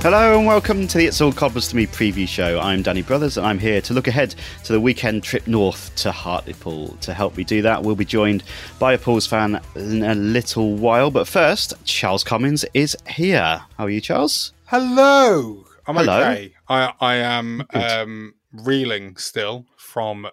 [0.00, 2.60] Hello and welcome to the It's All Cobblers to Me preview show.
[2.60, 4.32] I'm Danny Brothers and I'm here to look ahead
[4.62, 6.96] to the weekend trip north to Hartlepool.
[7.00, 8.44] To help me do that, we'll be joined
[8.78, 11.10] by a Pools fan in a little while.
[11.10, 13.64] But first, Charles Cummins is here.
[13.76, 14.52] How are you, Charles?
[14.66, 15.64] Hello.
[15.88, 16.20] I'm Hello.
[16.20, 16.54] okay.
[16.68, 20.28] I I am um, reeling still from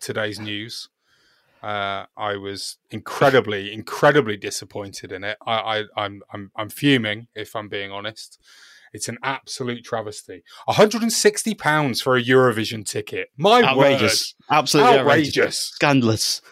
[0.00, 0.88] today's news.
[1.62, 5.38] Uh, I was incredibly, incredibly disappointed in it.
[5.46, 8.38] I, I, I'm, I'm, I'm fuming, if I'm being honest.
[8.94, 10.44] It's an absolute travesty.
[10.66, 13.28] 160 pounds for a Eurovision ticket.
[13.36, 14.34] My outrageous.
[14.48, 15.36] Absolutely outrageous.
[15.36, 15.58] Outrageous.
[15.74, 16.42] Scandalous.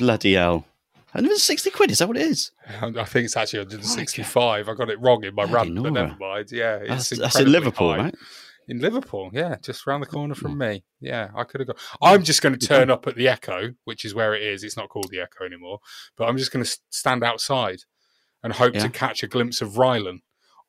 [0.00, 0.66] Bloody hell.
[1.12, 2.50] 160 quid, is that what it is?
[2.80, 4.68] Um, I think it's actually 165.
[4.68, 6.48] I got it wrong in my Bloody run, but never mind.
[6.50, 7.98] Yeah, it's That's, that's in Liverpool, high.
[7.98, 8.14] right?
[8.66, 10.58] In Liverpool, yeah, just around the corner from hmm.
[10.58, 10.84] me.
[11.00, 11.76] Yeah, I could have gone.
[12.02, 14.64] I'm just going to turn up at the Echo, which is where it is.
[14.64, 15.78] It's not called the Echo anymore,
[16.16, 17.80] but I'm just going to stand outside
[18.42, 18.82] and hope Yeah.
[18.82, 20.20] to catch a glimpse of Rylan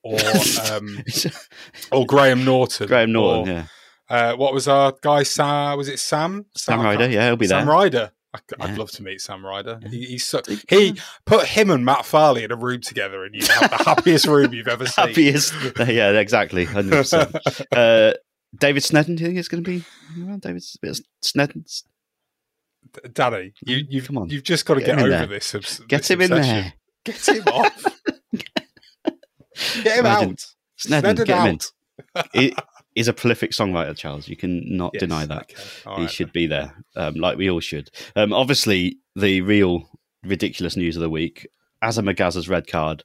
[0.04, 0.20] or
[0.72, 1.04] um,
[1.92, 2.88] or Graham Norton.
[2.88, 3.66] Graham Norton, or, yeah.
[4.10, 5.24] Uh, what was our guy?
[5.24, 5.78] Sam?
[5.78, 6.46] Was it Sam?
[6.56, 7.66] Sam I Ryder, yeah, he'll be Sam there.
[7.66, 8.12] Sam Ryder.
[8.34, 8.76] I, would Yeah.
[8.78, 9.82] love to meet Sam Ryder.
[9.90, 13.46] He, he's so, He put him and Matt Farley in a room together, and you
[13.46, 15.08] have the happiest room you've ever seen.
[15.10, 15.54] Happiest.
[15.80, 16.66] yeah, exactly.
[16.66, 17.66] 100%.
[17.74, 18.14] uh,
[18.58, 19.84] David Snedden, do you think it's going to be
[20.26, 20.42] around?
[20.44, 20.64] David
[21.22, 21.66] Snedden?
[23.14, 24.30] Danny, you, you've Come on.
[24.30, 25.26] you've just got to Get get, over there.
[25.28, 25.52] this.
[25.88, 26.74] Get this him in there.
[27.06, 27.86] Get him off.
[29.84, 30.46] Get him out.
[30.78, 31.56] Snedden, Snedden get him in.
[31.56, 31.72] out.
[32.34, 32.56] He
[32.96, 34.28] is a prolific songwriter, Charles.
[34.28, 35.52] You can not Yes, deny that.
[35.52, 35.96] okay.
[35.96, 36.34] He right should then.
[36.34, 37.90] be there, um, like we all should.
[38.16, 39.88] Um, obviously, the real
[40.24, 41.48] ridiculous news of the week:
[41.84, 43.04] Azza Magaza's red card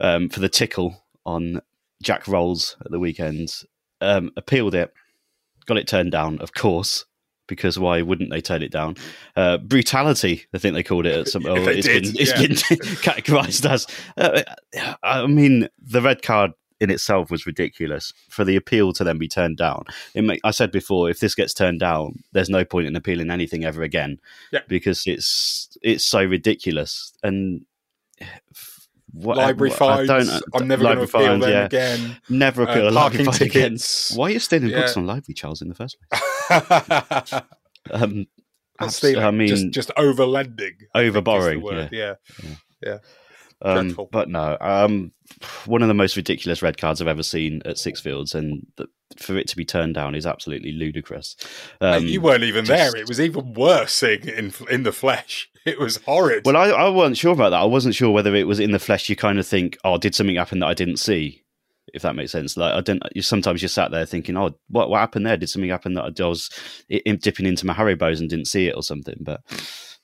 [0.00, 1.60] um, for the tickle on
[2.02, 3.54] Jack Rolls at the weekend.
[4.00, 4.92] Um, appealed it,
[5.66, 7.06] got it turned down, of course.
[7.46, 8.96] Because why wouldn't they turn it down?
[9.36, 11.18] Uh, brutality, I think they called it.
[11.18, 12.40] At some, they it's did, been it's yeah.
[12.40, 12.56] been
[12.96, 13.86] categorised as.
[14.16, 14.42] Uh,
[15.02, 18.12] I mean, the red card in itself was ridiculous.
[18.30, 19.84] For the appeal to then be turned down,
[20.14, 23.30] it make, I said before, if this gets turned down, there's no point in appealing
[23.30, 24.18] anything ever again,
[24.50, 24.60] Yeah.
[24.68, 27.64] because it's it's so ridiculous and.
[29.14, 30.10] What, Library what- fines.
[30.10, 31.64] I don't, I'm never going to appeal fines, them yeah.
[31.66, 32.16] again.
[32.28, 33.62] Never Uh, appeal a library parking fine again.
[33.70, 34.16] tickets.
[34.16, 35.00] Why are you stealing books Yeah.
[35.00, 37.42] on library, Charles, in the first place?
[37.90, 38.26] Um,
[38.80, 40.72] abs- I mean, just just over lending.
[40.94, 41.88] over is borrowing.
[41.92, 42.14] Yeah.
[42.82, 42.98] yeah.
[43.62, 45.12] Um, but no, um,
[45.66, 48.88] one of the most ridiculous red cards I've ever seen at Sixfields, and th-
[49.18, 51.36] for it to be turned down is absolutely ludicrous.
[51.80, 53.00] Um, you weren't even just- there.
[53.00, 55.50] It was even worse seeing it in in the flesh.
[55.66, 56.44] It was horrid.
[56.44, 57.60] Well, I, I wasn't sure about that.
[57.62, 59.08] I wasn't sure whether it was in the flesh.
[59.08, 61.42] You kind of think, oh, did something happen that I didn't see?
[61.94, 62.54] If that makes sense.
[62.58, 63.02] Like I don't.
[63.14, 65.38] You sometimes you sat there thinking, oh, what what happened there?
[65.38, 66.50] Did something happen that I was
[66.92, 69.16] i- dipping into my Haribos and didn't see it or something?
[69.20, 69.40] But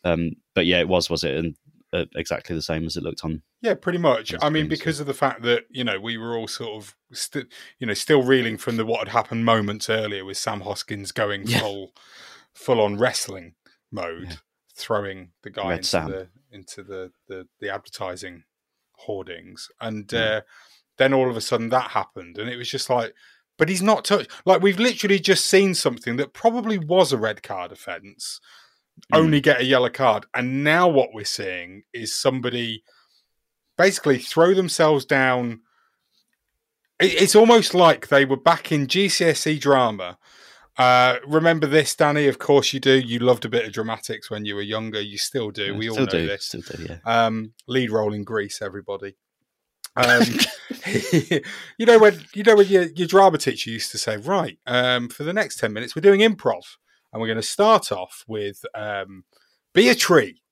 [0.03, 1.37] um, but yeah, it was, was it?
[1.37, 1.54] And
[1.93, 3.43] uh, exactly the same as it looked on.
[3.62, 4.34] Yeah, pretty much.
[4.41, 7.49] I mean, because of the fact that you know we were all sort of, st-
[7.78, 11.47] you know, still reeling from the what had happened moments earlier with Sam Hoskins going
[11.47, 11.61] Yeah.
[11.61, 11.93] full,
[12.55, 13.54] full on wrestling
[13.91, 14.37] mode, Yeah.
[14.77, 16.10] throwing the guy Red into Sam.
[16.10, 18.45] the into the, the the advertising
[18.93, 20.19] hoardings, and Yeah.
[20.21, 20.41] uh,
[20.98, 23.15] then all of a sudden that happened, and it was just like,
[23.59, 24.31] but he's not touched.
[24.45, 28.41] Like we've literally just seen something that probably was a red card offence,
[29.12, 29.18] Mm.
[29.18, 32.82] only get a yellow card, and now what we're seeing is somebody
[33.76, 35.60] basically throw themselves down.
[36.98, 40.18] It's almost like they were back in GCSE drama.
[40.76, 42.26] Uh, remember this, Danny?
[42.26, 42.98] Of course you do.
[42.98, 45.00] You loved a bit of dramatics when you were younger.
[45.00, 45.74] You still do.
[45.74, 46.47] We all know do, this.
[46.47, 46.98] Still do, yeah.
[47.04, 49.16] Um, lead role in Greece, everybody.
[49.97, 50.22] Um,
[51.78, 55.08] you know when you know when your, your drama teacher used to say, right, um,
[55.08, 56.64] for the next ten minutes we're doing improv,
[57.12, 59.24] and we're going to start off with um,
[59.74, 60.42] Be a tree.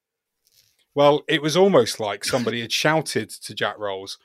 [0.94, 4.18] Well, it was almost like somebody had shouted to Jack Rolls,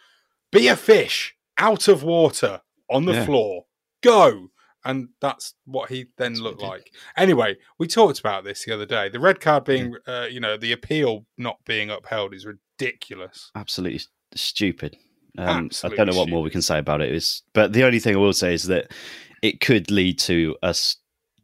[0.52, 3.26] Be a fish out of water on the Yeah.
[3.26, 3.66] floor.
[4.02, 4.50] Go.
[4.86, 6.92] And that's what he then That's looked like.
[7.16, 9.08] Anyway, we talked about this the other day.
[9.08, 13.50] The red card being, uh, you know, the appeal not being upheld is ridiculous.
[13.56, 14.02] absolutely
[14.36, 14.98] stupid.
[15.38, 17.12] Um, I don't know what more we can say about it.
[17.14, 18.92] Is but the only thing I will say is that
[19.42, 20.98] it could lead to us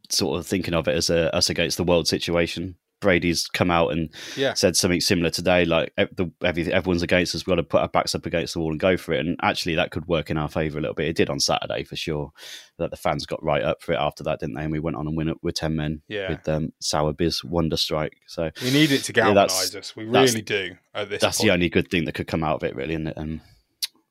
[0.09, 2.75] sort of thinking of it as a us against the world situation.
[3.01, 4.56] Brady's come out and Yeah.
[4.56, 7.45] said something similar today, like the, everything, everyone's against us.
[7.45, 9.25] We've got to put our backs up against the wall and go for it.
[9.25, 11.07] And actually, that could work in our favour a little bit.
[11.07, 12.33] It did on Saturday for sure.
[12.77, 14.63] That the fans got right up for it after that, didn't they?
[14.63, 16.27] And we went on and win it with ten men Yeah.
[16.27, 18.17] with um, Sowerby's wonder strike.
[18.27, 19.95] So We need it to Yeah, galvanise us.
[19.95, 21.47] We really do at this that's point.
[21.47, 22.95] the only good thing that could come out of it, really.
[22.95, 23.39] And um,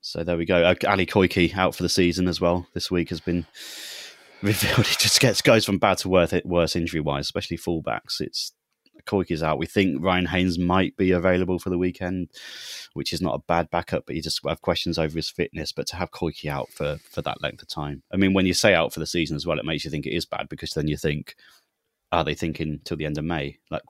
[0.01, 0.63] so there we go.
[0.63, 2.65] Uh, Ali Koiki out for the season as well.
[2.73, 3.45] This week has been
[4.41, 4.79] revealed.
[4.91, 8.19] It just gets goes from bad to worse, it worse injury wise, especially fullbacks.
[8.21, 8.53] It's
[9.05, 9.59] Koiki's out.
[9.59, 12.29] We think Ryan Haynes might be available for the weekend,
[12.93, 15.71] which is not a bad backup, but you just have questions over his fitness.
[15.71, 18.53] But to have Koiki out for for that length of time, I mean, when you
[18.53, 20.73] say out for the season as well, it makes you think it is bad because
[20.73, 21.35] then you think,
[22.11, 23.57] are they thinking till the end of May?
[23.71, 23.83] Like,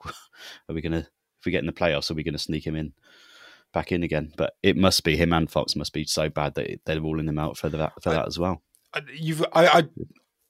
[0.68, 1.08] are we gonna
[1.38, 2.92] if we get in the playoffs, are we gonna sneak him in?
[3.72, 4.32] back in again.
[4.36, 7.38] But it must be him and Fox must be so bad that they're ruling him
[7.38, 8.62] out for that for that as well.
[9.14, 9.82] You've I, I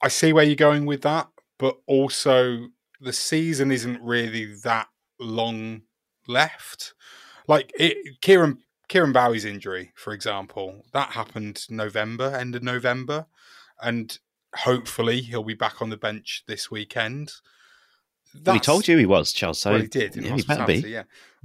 [0.03, 2.69] I see where you're going with that, but also
[3.01, 4.89] the season isn't really that
[5.19, 5.83] long
[6.27, 6.95] left.
[7.47, 8.59] Like it, Kieron
[8.89, 13.27] Kieron Bowie's injury, for example, that happened November, end of November,
[13.81, 14.19] and
[14.57, 17.33] hopefully he'll be back on the bench this weekend.
[18.45, 19.61] Well, he told you he was Charles.
[19.61, 20.77] So well, he did yeah, he better be.
[20.89, 21.03] yeah.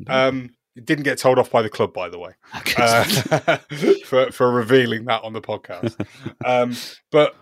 [0.08, 2.34] Um, he didn't get told off by the club, by the way
[2.78, 3.04] uh,
[4.06, 5.96] for for revealing that on the podcast.
[6.46, 6.76] Um,
[7.12, 7.36] but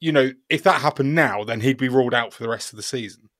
[0.00, 2.76] you know, if that happened now, then he'd be ruled out for the rest of
[2.76, 3.30] the season.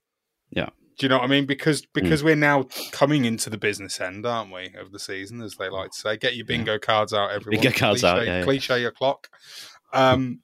[0.51, 0.71] Yeah.
[0.97, 1.47] Do you know what I mean?
[1.47, 5.57] Because because we're now coming into the business end, aren't we, of the season, as
[5.57, 6.17] they like to say.
[6.17, 7.61] Get your bingo cards out, everyone.
[7.61, 8.45] Bingo cards cliche, out, yeah, yeah.
[8.45, 9.29] Cliche your clock.
[9.93, 10.41] Um,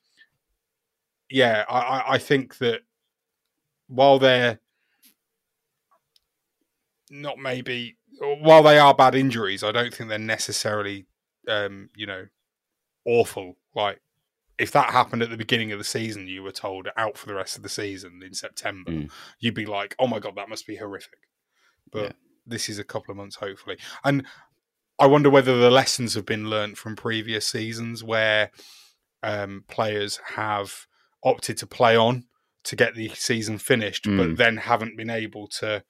[1.30, 2.80] yeah, I, I, I think that
[3.86, 4.58] while they're
[7.10, 11.06] not maybe while they are bad injuries, I don't think they're necessarily
[11.46, 12.26] um, you know
[13.04, 13.56] awful.
[13.74, 14.00] Like
[14.60, 17.34] if that happened at the beginning of the season, you were told out for the
[17.34, 19.10] rest of the season in September, Mm.
[19.38, 21.20] you'd be like, "Oh my god, that must be horrific."
[21.90, 22.12] But Yeah.
[22.46, 24.26] this is a couple of months, hopefully, and
[24.98, 28.50] I wonder whether the lessons have been learned from previous seasons where
[29.22, 30.86] um, players have
[31.24, 32.26] opted to play on
[32.64, 34.36] to get the season finished, but Mm.
[34.38, 35.84] then haven't been able to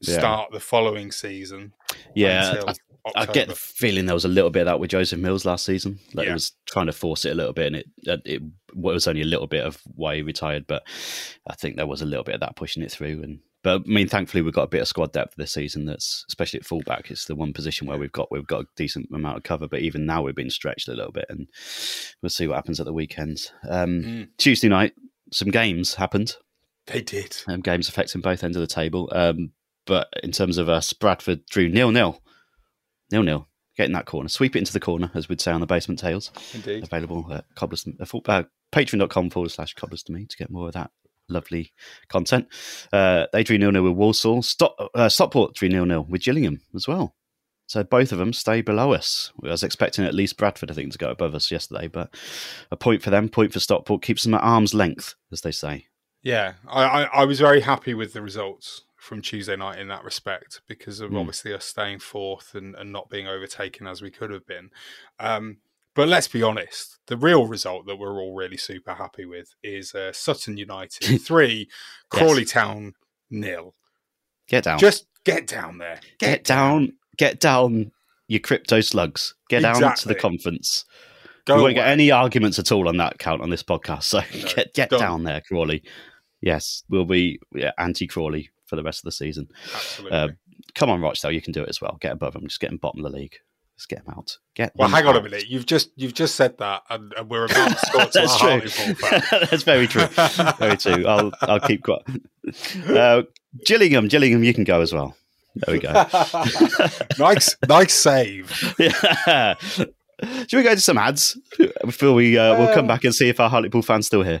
[0.00, 0.18] Yeah.
[0.18, 1.74] start the following season.
[2.14, 2.74] yeah, until I,
[3.16, 5.64] I get the feeling there was a little bit of that with Joseph Mills last
[5.64, 5.98] season.
[6.14, 6.30] Like Yeah.
[6.30, 8.42] he was trying to force it a little bit, and it it, it
[8.74, 10.66] was only a little bit of why he retired.
[10.66, 10.82] But
[11.48, 13.22] I think there was a little bit of that pushing it through.
[13.22, 15.84] And but I mean, thankfully we've got a bit of squad depth this season.
[15.86, 17.10] That's especially at fullback.
[17.10, 19.66] It's the one position where we've got we've got a decent amount of cover.
[19.68, 21.48] But even now we've been stretched a little bit, and
[22.22, 23.52] we'll see what happens at the weekends.
[23.68, 24.28] Um, Mm.
[24.38, 24.92] Tuesday night,
[25.32, 26.34] some games happened.
[26.86, 27.36] They did.
[27.46, 29.10] um, games affecting both ends of the table.
[29.14, 29.52] Um,
[29.86, 32.22] but in terms of us, Bradford drew nil nil,
[33.10, 33.48] nil nil.
[33.76, 36.00] Get in that corner, sweep it into the corner, as we'd say on the basement
[36.00, 36.32] tales.
[36.52, 36.82] Indeed.
[36.82, 40.74] Available at cobblers, uh, uh, patreon.com forward slash cobblers to me to get more of
[40.74, 40.90] that
[41.28, 41.72] lovely
[42.08, 42.48] content.
[42.92, 44.42] Uh, they drew nil nil with Walsall.
[44.42, 47.14] Stop, uh, Stockport drew nil nil with Gillingham as well.
[47.68, 49.30] So both of them stay below us.
[49.44, 52.14] I was expecting at least Bradford, I think, to go above us yesterday, but
[52.70, 55.86] a point for them, point for Stockport, keeps them at arm's length, as they say.
[56.22, 60.04] Yeah, I, I, I was very happy with the results from Tuesday night in that
[60.04, 61.18] respect because of Mm.
[61.20, 64.70] obviously us staying fourth and, and not being overtaken as we could have been.
[65.18, 65.56] Um,
[65.94, 69.94] but let's be honest, the real result that we're all really super happy with is
[69.94, 71.68] uh, Sutton United three, Yes.
[72.10, 72.94] Crawley Town
[73.30, 73.74] nil.
[74.46, 74.78] Get down.
[74.78, 76.00] Just get down there.
[76.18, 77.90] get down, get down,
[78.28, 79.34] you crypto slugs.
[79.48, 80.84] Get down to the conference.
[81.46, 84.02] Go we won't get any arguments at all on that count on this podcast.
[84.04, 85.00] So No, get get done.
[85.00, 85.82] down there, Crawley.
[86.42, 89.48] Yes, we'll be yeah, anti Crawley for the rest of the season.
[89.74, 90.16] Absolutely.
[90.16, 90.28] Uh,
[90.74, 91.96] come on, Rochdale, you can do it as well.
[92.00, 92.46] Get above them.
[92.46, 93.36] Just get them bottom of the league.
[93.76, 94.38] Just get them out.
[94.54, 95.46] Get well, hang on a minute.
[95.48, 98.60] You've just you've just said that, and, and we're about to score That's true.
[99.50, 100.06] That's very true.
[100.58, 101.06] Very true.
[101.06, 102.02] I'll I'll keep quiet.
[102.88, 103.24] Uh,
[103.66, 105.14] Gillingham, Gillingham, you can go as well.
[105.54, 105.92] There we go.
[107.18, 108.74] nice, nice save.
[108.78, 109.54] yeah.
[110.22, 111.38] Should we go to some ads
[111.84, 114.40] before we uh, we'll come back and see if our Hartlepool fans still here?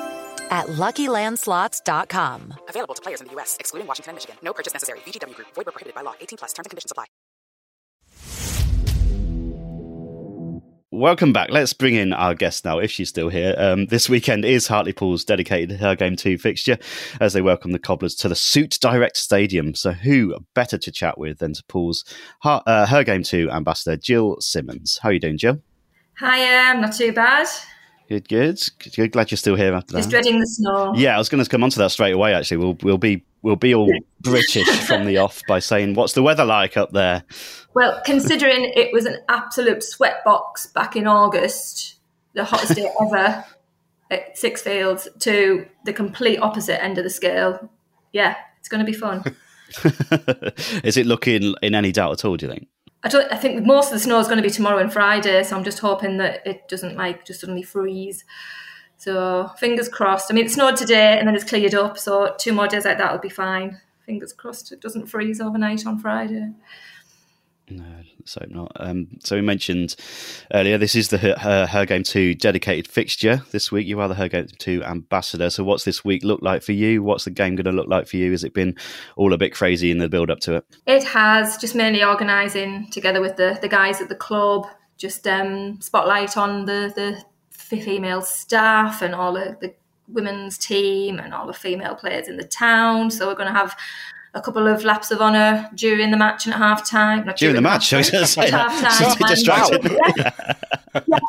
[0.51, 2.53] at LuckyLandSlots.com.
[2.67, 4.35] Available to players in the U.S., excluding Washington and Michigan.
[4.43, 4.99] No purchase necessary.
[4.99, 5.47] VGW Group.
[5.55, 6.13] Void where prohibited by law.
[6.19, 6.51] 18 plus.
[6.51, 7.05] Terms and conditions apply.
[10.93, 11.49] Welcome back.
[11.49, 13.55] Let's bring in our guest now, if she's still here.
[13.57, 16.77] Um, this weekend is Hartlepool's dedicated Her Game 2 fixture
[17.21, 19.73] as they welcome the Cobblers to the Suit Direct Stadium.
[19.73, 22.03] So, who better to chat with than to Pool's
[22.43, 24.99] Her, uh, Her Game 2 ambassador, Jill Simmons?
[25.01, 25.61] How are you doing, Jill?
[26.19, 27.47] Hi, um, not too bad.
[28.11, 28.59] Good, good.
[28.93, 29.13] good.
[29.13, 29.99] Glad you're still here after that.
[29.99, 30.91] Just dreading the snow.
[30.97, 32.33] Yeah, I was going to come on to that straight away.
[32.33, 33.89] Actually, we'll we'll be we'll be all
[34.19, 37.23] British from the off by saying, "What's the weather like up there?"
[37.73, 41.99] Well, considering it was an absolute sweatbox back in August,
[42.33, 43.45] the hottest day ever
[44.09, 47.69] at Sixfields, to the complete opposite end of the scale.
[48.11, 49.23] Yeah, it's going to be fun.
[50.83, 52.35] is it looking in any doubt at all?
[52.35, 52.67] Do you think?
[53.03, 53.31] I don't.
[53.31, 55.63] I think most of the snow is going to be tomorrow and Friday, so I'm
[55.63, 58.25] just hoping that it doesn't like just suddenly freeze.
[58.97, 60.29] So fingers crossed.
[60.29, 62.99] I mean, it snowed today and then it's cleared up, so two more days like
[62.99, 63.81] that will be fine.
[64.05, 66.51] Fingers crossed it doesn't freeze overnight on Friday.
[67.77, 67.85] No,
[68.19, 68.71] let's hope not.
[68.75, 69.95] Um, so we mentioned
[70.53, 73.87] earlier, this is the her, her, Game 2 dedicated fixture this week.
[73.87, 75.49] You are the Her Game 2 ambassador.
[75.49, 77.01] So what's this week look like for you?
[77.01, 78.31] What's the game going to look like for you?
[78.31, 78.75] Has it been
[79.15, 80.65] all a bit crazy in the build up to it?
[80.85, 85.79] It has, just mainly organising together with the, the guys at the club, just um,
[85.79, 89.73] spotlight on the, the female staff and all the, the
[90.09, 93.09] women's team and all the female players in the town.
[93.11, 93.75] So we're going to have
[94.33, 97.23] a couple of laps of honour during the match and at half time.
[97.23, 98.49] During, during the match, I was going to say.
[98.49, 98.81] Half
[99.17, 99.27] time.
[99.27, 99.83] distracted.
[99.83, 100.31] Yeah.
[101.07, 101.19] yeah.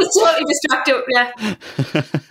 [0.00, 1.32] Just totally distracted, yeah.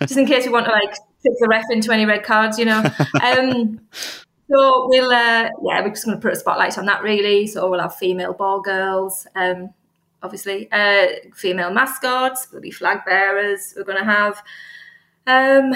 [0.00, 2.64] Just in case we want to like take the ref into any red cards, you
[2.64, 2.82] know.
[3.22, 7.46] Um, so we'll, uh, yeah, we're just going to put a spotlight on that really.
[7.46, 9.74] So we'll have female ball girls, um,
[10.22, 12.46] obviously, uh, female mascots.
[12.46, 13.74] There'll be flag bearers.
[13.76, 14.42] We're going to have.
[15.26, 15.74] Um,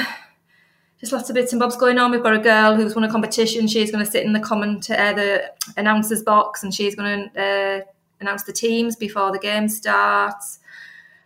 [1.03, 2.13] just lots of bits and bobs going on.
[2.13, 3.67] We've got a girl who's won a competition.
[3.67, 7.43] She's going to sit in the comment, uh, the announcers box, and she's going to
[7.43, 7.81] uh,
[8.21, 10.61] announce the teams before the game starts.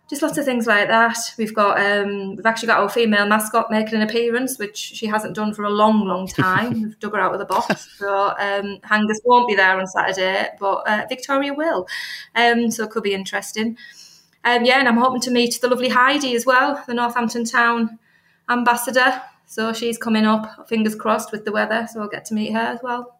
[0.09, 1.17] Just lots of things like that.
[1.37, 5.35] We've got um, we've actually got our female mascot making an appearance, which she hasn't
[5.35, 6.81] done for a long, long time.
[6.81, 7.99] we've dug her out of the box.
[7.99, 11.87] So um, H'Angus won't be there on Saturday, but uh, Victoria will.
[12.33, 13.77] Um, so it could be interesting.
[14.43, 17.99] Um, yeah, and I'm hoping to meet the lovely Heidi as well, the Northampton Town
[18.49, 19.21] ambassador.
[19.47, 21.87] So she's coming up, fingers crossed, with the weather.
[21.91, 23.17] So I'll get to meet her as well.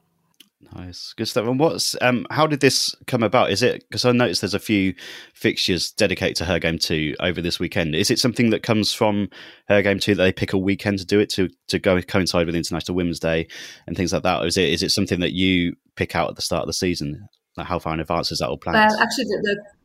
[0.75, 1.47] Nice, good stuff.
[1.47, 3.51] And what's um, how did this come about?
[3.51, 4.93] Is it because I noticed there's a few
[5.33, 7.95] fixtures dedicated to her game two over this weekend?
[7.95, 9.29] Is it something that comes from
[9.69, 12.47] her game two that they pick a weekend to do it to to go coincide
[12.47, 13.47] with International Women's Day
[13.85, 14.41] and things like that?
[14.41, 16.73] Or is it is it something that you pick out at the start of the
[16.73, 17.27] season?
[17.55, 18.77] Like how far in advance is that all planned?
[18.77, 19.77] Well, actually, the, the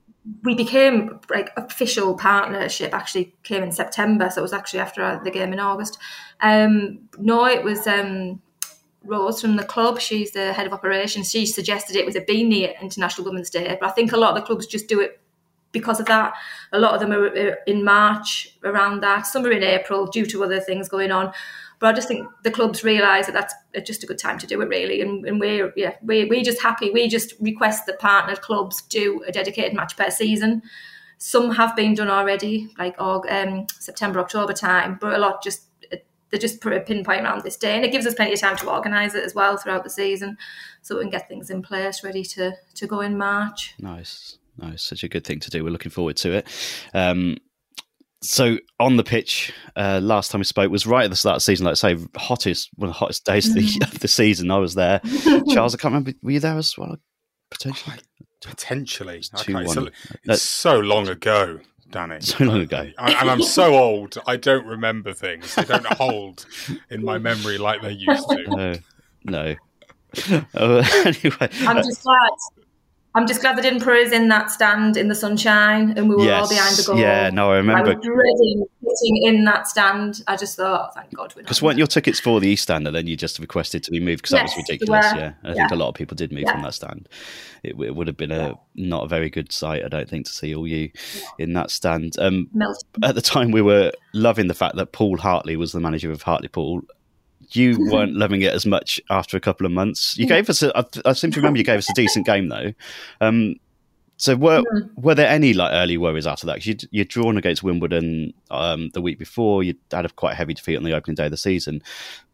[0.44, 5.30] we became like official partnership actually came in September, so it was actually after the
[5.30, 5.98] game in August.
[6.42, 8.42] Um, no, it was um,
[9.04, 10.00] Rose from the club.
[10.00, 11.30] She's the head of operations.
[11.30, 14.30] She suggested it was a beanie at International Women's Day, but I think a lot
[14.30, 15.20] of the clubs just do it
[15.70, 16.34] because of that.
[16.72, 17.26] A lot of them are
[17.66, 19.26] in March around that.
[19.26, 21.32] Some are in April due to other things going on.
[21.78, 24.60] But I just think the clubs realise that that's just a good time to do
[24.60, 25.00] it, really.
[25.00, 26.90] And, and we're yeah, we we just happy.
[26.90, 30.62] We just request that partner clubs do a dedicated match per season.
[31.18, 35.62] Some have been done already, like um, September, October time, but a lot just
[36.32, 38.56] they just put a pinpoint around this day, and it gives us plenty of time
[38.56, 40.36] to organise it as well throughout the season,
[40.80, 43.74] so we can get things in place ready to to go in March.
[43.78, 45.62] Nice, nice, such a good thing to do.
[45.62, 46.48] We're looking forward to it.
[46.94, 47.36] Um,
[48.22, 51.38] so on the pitch, uh, last time we spoke was right at the start of
[51.38, 51.66] the season.
[51.66, 54.50] Like I say, hottest one of the hottest days of the, of the season.
[54.50, 55.00] I was there.
[55.50, 56.12] Charles, I can't remember.
[56.22, 56.96] Were you there as well?
[57.50, 57.98] Potentially.
[58.40, 59.22] Potentially.
[59.34, 59.54] Okay.
[59.62, 59.88] It's, a,
[60.24, 61.60] it's so long ago,
[61.92, 62.20] Danny.
[62.20, 62.90] So long ago.
[62.98, 65.54] I, and I'm so old, I don't remember things.
[65.54, 66.46] They don't hold
[66.90, 68.50] in my memory like they used to.
[68.50, 68.76] Uh,
[69.24, 69.54] no, no.
[70.54, 72.30] oh, anyway, I'm just glad
[73.14, 76.16] I'm just glad they didn't put us in that stand in the sunshine and we
[76.16, 76.42] were Yes.
[76.42, 76.96] all behind the goal.
[76.98, 77.90] Yeah, no, I remember.
[77.90, 78.64] I was dreading
[78.94, 80.22] sitting in that stand.
[80.26, 81.32] I just thought, thank God.
[81.36, 84.00] Because weren't your tickets for the East Stand and then you just requested to be
[84.00, 85.06] moved because that was ridiculous?
[85.14, 86.52] Yeah, I think a lot of people did move Yeah.
[86.52, 87.08] from that stand.
[87.62, 90.32] It, it would have been a not a very good sight, I don't think, to
[90.32, 90.90] see all you
[91.38, 92.16] in that stand.
[92.18, 92.48] Um,
[93.02, 96.22] at the time, we were loving the fact that Paul Hartley was the manager of
[96.22, 96.82] Hartlepool.
[97.50, 100.16] You weren't loving it as much after a couple of months.
[100.16, 102.48] You gave us, a, I, I seem to remember you gave us a decent game
[102.48, 102.72] though.
[103.20, 103.56] Um,
[104.16, 104.62] so were
[104.96, 106.56] were there any like early worries after that?
[106.58, 109.64] 'Cause you'd, you'd drawn against Wimbledon um, the week before.
[109.64, 111.82] You'd had a quite heavy defeat on the opening day of the season,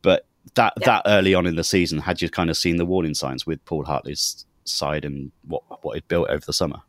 [0.03, 3.15] but that that early on in the season, had you kind of seen the warning
[3.15, 6.81] signs with Paul Hartley's side and what what he'd built over the summer?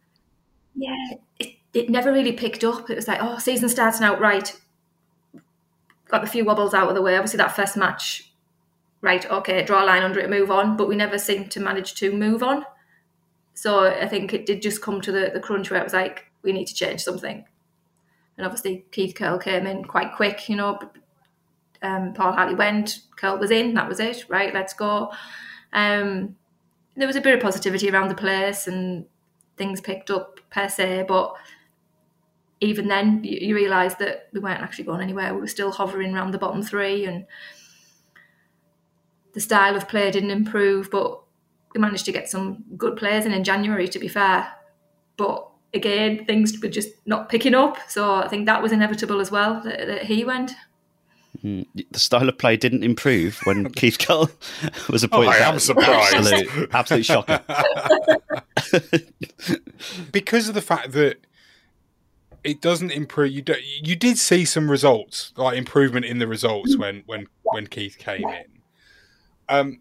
[0.76, 0.96] Yeah,
[1.40, 2.90] it, it never really picked up.
[2.90, 4.54] It was like, oh, season starts now, right.
[6.10, 7.16] Got the few wobbles out of the way.
[7.16, 8.34] Obviously, that first match,
[9.02, 10.76] right, okay, draw a line under it, move on.
[10.76, 12.66] But we never seemed to manage to move on.
[13.54, 16.26] So I think it did just come to the, the crunch where it was like,
[16.42, 17.46] we need to change something.
[18.38, 20.80] And obviously, Keith Curle came in quite quick, you know.
[21.82, 25.12] Um, Paul Hartley went, Curle was in, that was it, right, let's go.
[25.72, 26.36] Um,
[26.96, 29.06] there was a bit of positivity around the place and
[29.58, 31.34] things picked up per se, but
[32.62, 35.34] even then, you, you realise that we weren't actually going anywhere.
[35.34, 37.26] We were still hovering around the bottom three, and
[39.34, 40.90] the style of play didn't improve.
[40.92, 41.22] But
[41.74, 44.52] we managed to get some good players in in January, to be fair.
[45.18, 47.78] But again, things were just not picking up.
[47.88, 50.52] So I think that was inevitable as well that, that he went.
[51.44, 54.30] Mm, The style of play didn't improve when Keith Curle
[54.90, 55.30] was appointed.
[55.30, 55.44] Oh, appointed.
[55.44, 56.16] I am surprised.
[56.16, 57.42] Absolute, absolute shocker.
[60.12, 61.18] because of the fact that
[62.44, 63.32] it doesn't improve.
[63.32, 67.68] You do, you did see some results, like improvement in the results when when when
[67.68, 68.46] Keith came in.
[69.48, 69.80] Um,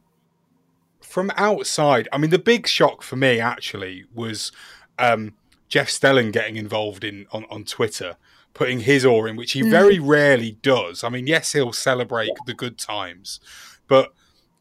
[1.01, 4.53] from outside, I mean, the big shock for me actually was
[4.99, 5.35] um,
[5.69, 8.17] Jeff Stelling getting involved in on, on Twitter,
[8.55, 11.05] putting his oar in, which he very rarely does.
[11.05, 13.41] I mean, yes, he'll celebrate the good times,
[13.87, 14.13] but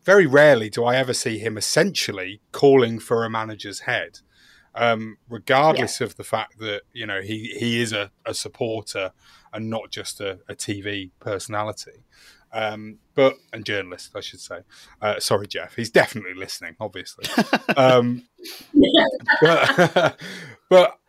[0.04, 4.20] very rarely do I ever see him essentially calling for a manager's head
[4.78, 9.12] um, regardless of the fact that you know he he is a, a supporter
[9.54, 12.04] and not just a, a TV personality,
[12.54, 14.60] um, but and journalist, I should say.
[15.02, 17.26] Uh, sorry, Jeff, he's definitely listening, obviously.
[17.78, 18.28] um,
[19.42, 20.20] but,
[20.70, 21.00] but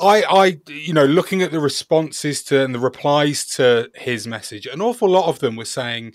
[0.00, 4.66] I, I, you know, looking at the responses to and the replies to his message,
[4.66, 6.14] an awful lot of them were saying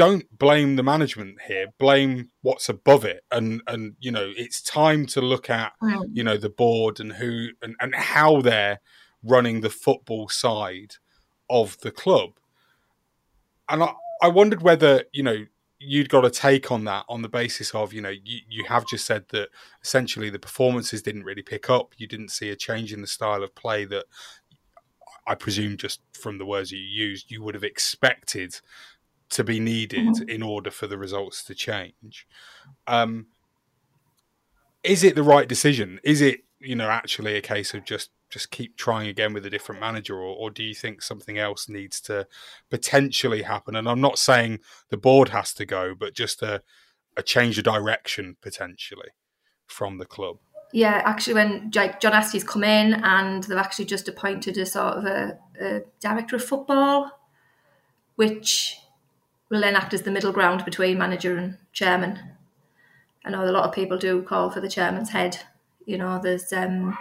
[0.00, 3.22] don't blame the management here blame what's above it.
[3.30, 6.04] And and you know it's time to look at Mm.
[6.16, 8.80] you know the board and who and, and how they're
[9.22, 10.94] running the football side
[11.50, 12.30] of the club.
[13.68, 15.44] And I, I wondered whether you know
[15.78, 18.86] you'd got a take on that on the basis of you know you, you have
[18.86, 19.50] just said that
[19.84, 21.92] essentially the performances didn't really pick up.
[21.98, 24.06] You didn't see a change in the style of play that
[25.26, 28.58] i presume just from the words you used you would have expected
[29.30, 32.26] to be needed in order for the results to change.
[32.86, 33.26] Um,
[34.82, 36.00] is it the right decision?
[36.02, 39.50] Is it you know actually a case of just just keep trying again with a
[39.50, 42.26] different manager, or, or do you think something else needs to
[42.70, 43.74] potentially happen?
[43.74, 46.62] And I'm not saying the board has to go, but just a
[47.16, 49.08] a change of direction potentially
[49.66, 50.38] from the club.
[50.72, 55.04] Yeah, actually, when John Askey's come in and they've actually just appointed a sort of
[55.04, 57.10] a, a director of football,
[58.14, 58.79] which
[59.50, 62.18] will then act as the middle ground between manager and chairman.
[63.24, 65.38] I know a lot of people do call for the chairman's head.
[65.84, 66.96] You know, there's um,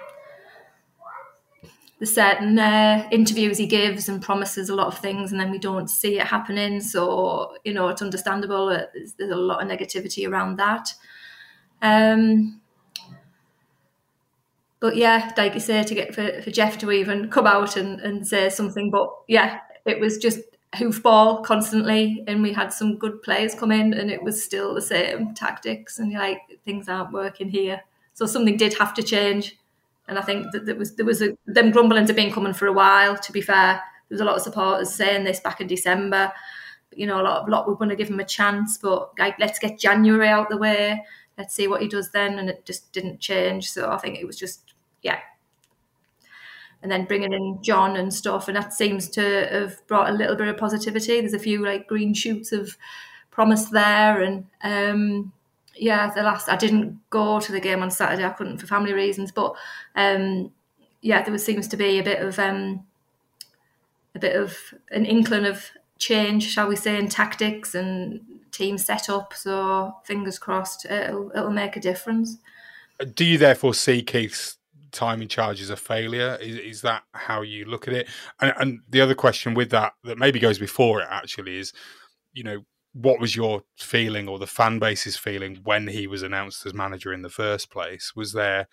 [2.00, 5.60] there's certain uh, interviews he gives and promises a lot of things, and then we
[5.60, 6.82] don't see it happening.
[6.82, 8.68] So you know, it's understandable.
[8.68, 10.94] There's, there's a lot of negativity around that.
[11.82, 12.62] Um,
[14.80, 18.00] but yeah, like you say, to get for, for Jeff to even come out and,
[18.00, 20.40] and say something, but yeah, it was just
[20.76, 24.82] hoofball constantly, and we had some good players come in, and it was still the
[24.82, 27.82] same tactics, and you're like things aren't working here.
[28.14, 29.58] So something did have to change,
[30.08, 32.68] and I think that there was there was a, them grumblings have been coming for
[32.68, 33.18] a while.
[33.18, 36.32] To be fair, there was a lot of supporters saying this back in December.
[36.94, 39.40] You know, a lot of lot we want to give him a chance, but like
[39.40, 41.04] let's get January out the way.
[41.38, 43.72] Let's see what he does then, and it just didn't change.
[43.72, 45.20] So I think it was just yeah,
[46.82, 50.36] and then bringing in John and stuff, and that seems to have brought a little
[50.36, 51.20] bit of positivity.
[51.20, 52.78] There's a few like green shoots of
[53.32, 55.34] promise there, and um,
[55.76, 58.26] yeah, the last I didn't go to the game on Saturday.
[58.26, 59.56] I couldn't for family reasons, but
[59.96, 60.52] um,
[61.02, 62.86] yeah, there seems to be a bit of um,
[64.16, 64.58] a bit of
[64.92, 69.34] an inkling of change, shall we say, in tactics and team setup.
[69.34, 72.38] So fingers crossed, it'll it'll make a difference.
[73.16, 74.59] do you therefore see Keith's
[74.92, 76.38] time in charge as a failure?
[76.42, 78.08] Is, is that how you look at it?
[78.42, 81.74] And, and the other question with that, that maybe goes before it actually, is
[82.34, 82.62] you know,
[82.94, 87.14] what was your feeling or the fan base's feeling when he was announced as manager
[87.14, 88.14] in the first place?
[88.16, 88.68] Was there,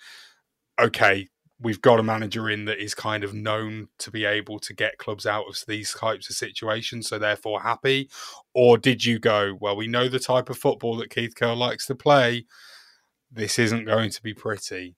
[0.81, 1.29] okay,
[1.61, 4.99] we've got a manager in that is kind of known to be able to get
[4.99, 8.11] clubs out of these types of situations, so therefore happy?
[8.55, 11.87] Or did you go, well, we know the type of football that Keith Curle likes
[11.87, 12.47] to play.
[13.31, 14.97] This isn't going to be pretty.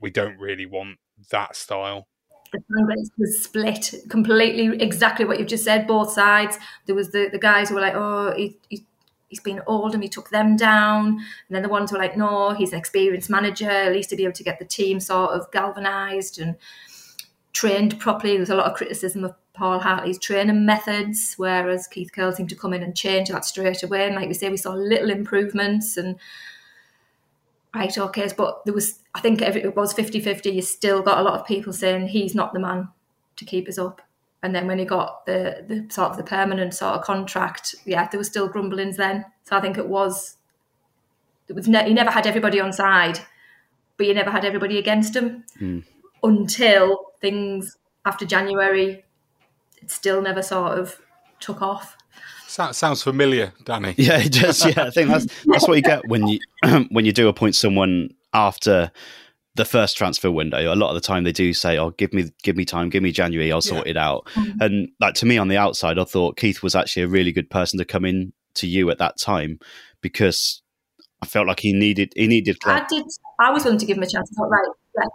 [0.00, 0.98] We don't really want
[1.30, 2.06] that style.
[2.52, 6.58] The fan base was split completely exactly what you've just said both sides.
[6.86, 8.84] There was the, the guys who were like oh he, he,
[9.28, 11.06] he's been old and he took them down.
[11.08, 14.16] And then the ones who were like no he's an experienced manager at least to
[14.16, 16.56] be able to get the team sort of galvanized and
[17.52, 18.32] trained properly.
[18.32, 22.48] There was a lot of criticism of Paul Hartley's training methods whereas Keith Curle seemed
[22.50, 24.06] to come in and change that straight away.
[24.06, 26.16] And like we say we saw little improvements and
[27.74, 31.18] right, okay, but there was, I think if it was 50 50, you still got
[31.18, 32.88] a lot of people saying he's not the man
[33.36, 34.02] to keep us up.
[34.42, 38.06] And then when he got the, the sort of the permanent sort of contract, yeah,
[38.08, 39.24] there was still grumblings then.
[39.44, 40.36] So I think it was,
[41.48, 43.18] it was ne- he never had everybody on side,
[43.96, 45.84] but you never had everybody against him mm.
[46.22, 49.04] until things after January,
[49.82, 51.00] it still never sort of
[51.40, 51.96] took off.
[52.48, 53.94] Sounds familiar, Danny.
[53.98, 54.64] Yeah, it does.
[54.64, 56.40] Yeah, I think that's that's what you get when you
[56.90, 58.90] when you do appoint someone after
[59.54, 60.72] the first transfer window.
[60.72, 63.02] A lot of the time they do say, "Oh, give me give me time, give
[63.02, 63.90] me January, I'll sort yeah.
[63.90, 64.62] it out." Mm-hmm.
[64.62, 67.50] And like to me on the outside, I thought Keith was actually a really good
[67.50, 69.58] person to come in to you at that time
[70.00, 70.62] because
[71.22, 72.56] I felt like he needed he needed.
[72.64, 73.04] I did.
[73.40, 74.30] I was willing to give him a chance.
[74.32, 75.08] I thought, right, yeah.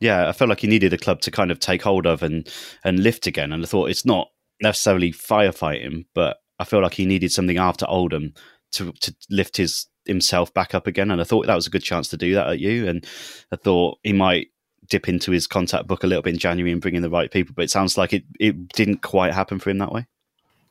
[0.00, 2.48] Yeah, I felt like he needed a club to kind of take hold of and
[2.84, 3.52] and lift again.
[3.52, 4.28] And I thought it's not
[4.62, 8.34] necessarily firefighting, but I feel like he needed something after Oldham
[8.72, 11.82] to to lift his himself back up again, and I thought that was a good
[11.82, 12.88] chance to do that at you.
[12.88, 13.04] And
[13.50, 14.48] I thought he might
[14.88, 17.30] dip into his contact book a little bit in January and bring in the right
[17.30, 20.06] people, but it sounds like it it didn't quite happen for him that way.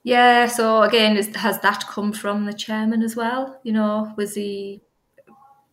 [0.03, 0.47] Yeah.
[0.47, 3.59] So again, has that come from the chairman as well?
[3.63, 4.81] You know, was he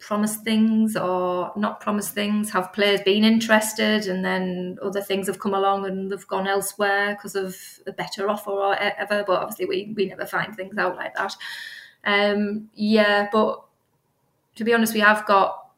[0.06, 2.50] promised things or not promised things?
[2.50, 7.14] Have players been interested and then other things have come along and they've gone elsewhere
[7.14, 7.56] because of
[7.88, 9.24] a better offer or whatever?
[9.26, 11.34] But obviously, we, we never find things out like that.
[12.04, 13.64] Um, yeah, but
[14.54, 15.70] to be honest, we have got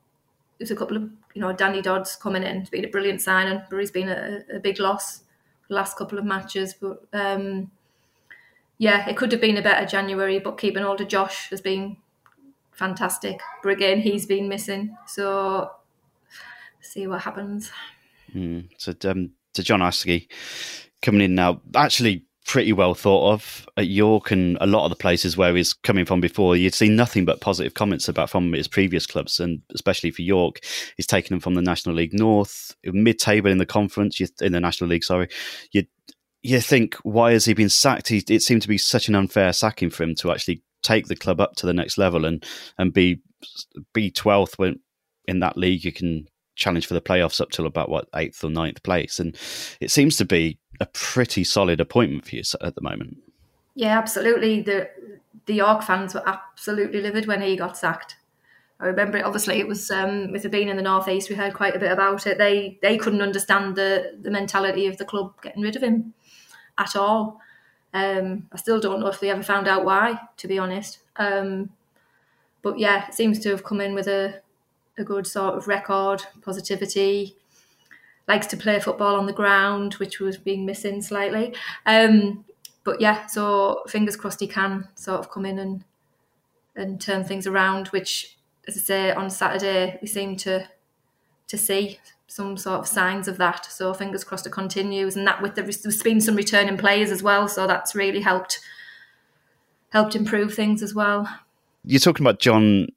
[0.59, 2.59] there's a couple of you know Danny Dodds coming in.
[2.59, 5.23] It's been a brilliant signing, but he's been a, a big loss
[5.69, 6.75] the last couple of matches.
[6.75, 7.71] But um,
[8.77, 10.39] yeah, it could have been a better January.
[10.39, 11.97] But keeping hold of Josh has been
[12.79, 13.41] fantastic.
[13.65, 14.97] Again, he's been missing.
[15.07, 15.71] So
[16.81, 17.71] see what happens.
[18.35, 18.69] Mm.
[18.79, 20.29] So, um, so John Askey
[21.03, 24.97] coming in now, actually pretty well thought of at York and a lot of the
[24.97, 26.57] places where he's coming from before.
[26.57, 30.61] You'd seen nothing but positive comments about from his previous clubs, and especially for York,
[30.97, 34.89] he's taken him from the National League North, mid-table in the conference, in the National
[34.89, 35.05] League.
[35.05, 35.29] Sorry,
[35.73, 35.85] you
[36.41, 38.09] you think why has he been sacked?
[38.09, 41.17] He, it seemed to be such an unfair sacking for him to actually take the
[41.17, 42.45] club up to the next level and
[42.79, 43.21] and be
[43.93, 44.81] be twelfth when
[45.27, 48.51] in that league you can challenge for the playoffs up till about what eighth or
[48.51, 49.37] ninth place, and
[49.81, 53.17] it seems to be a pretty solid appointment for you at the moment.
[53.75, 54.61] Yeah, absolutely.
[54.61, 54.91] The
[55.47, 58.17] the York fans were absolutely livid when he got sacked.
[58.81, 59.25] I remember it.
[59.25, 61.29] Obviously, it was um, with it being in the northeast.
[61.29, 62.39] We heard quite a bit about it.
[62.39, 66.15] They they couldn't understand the the mentality of the club getting rid of him
[66.77, 67.41] at all.
[67.95, 70.99] Um, I still don't know if they ever found out why, to be honest.
[71.17, 71.71] Um,
[72.63, 74.41] but yeah, it seems to have come in with a,
[74.99, 77.37] a good sort of record, positivity.
[78.27, 81.55] Likes to play football on the ground, which was being missing slightly.
[81.87, 82.45] Um,
[82.85, 85.85] but yeah, so fingers crossed he can sort of come in and
[86.77, 87.89] and turn things around.
[87.89, 90.69] Which, as I say, on Saturday we seem to
[91.49, 93.67] to see some sort of signs of that.
[93.67, 97.23] So fingers crossed it continues, and that with the there's been some returning players as
[97.23, 98.61] well, so that's really helped
[99.91, 101.29] helped improve things as well.
[101.85, 102.89] You're talking about John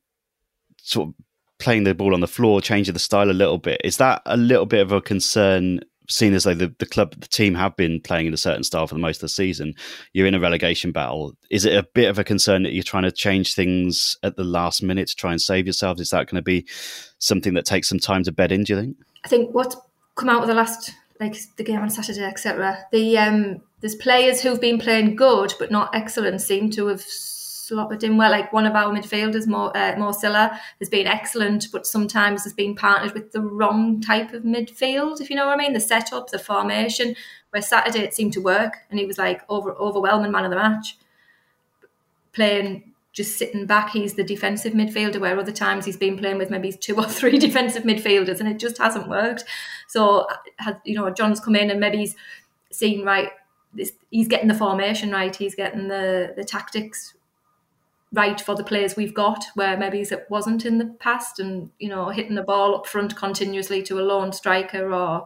[0.77, 1.15] sort of
[1.57, 3.79] playing the ball on the floor, changing the style a little bit.
[3.83, 5.81] Is that a little bit of a concern?
[6.09, 8.85] Seeing as though the, the club, the team have been playing in a certain style
[8.85, 9.73] for the most of the season,
[10.11, 11.37] you're in a relegation battle.
[11.49, 14.43] Is it a bit of a concern that you're trying to change things at the
[14.43, 16.01] last minute to try and save yourselves?
[16.01, 16.65] Is that going to be
[17.19, 18.65] something that takes some time to bed in?
[18.65, 18.97] Do you think?
[19.23, 19.75] I think what's
[20.15, 22.85] come out of the last like the game on Saturday, etc.
[22.91, 28.03] The um, there's players who've been playing good but not excellent seem to have slotted
[28.03, 28.31] in well.
[28.31, 33.13] Like one of our midfielders, more uh, has been excellent, but sometimes has been partnered
[33.13, 35.21] with the wrong type of midfield.
[35.21, 37.15] If you know what I mean, the setup, the formation.
[37.51, 40.55] Where Saturday it seemed to work, and he was like over overwhelming man of the
[40.55, 40.97] match,
[42.31, 43.89] playing just sitting back.
[43.91, 47.37] He's the defensive midfielder, where other times he's been playing with maybe two or three
[47.37, 49.43] defensive midfielders, and it just hasn't worked.
[49.87, 50.27] So,
[50.65, 52.15] uh, you know, John's come in and maybe he's
[52.71, 53.29] seen right.
[53.73, 55.35] This, he's getting the formation right.
[55.35, 57.13] He's getting the the tactics
[58.13, 61.89] right for the players we've got, where maybe it wasn't in the past, and you
[61.89, 65.25] know, hitting the ball up front continuously to a lone striker or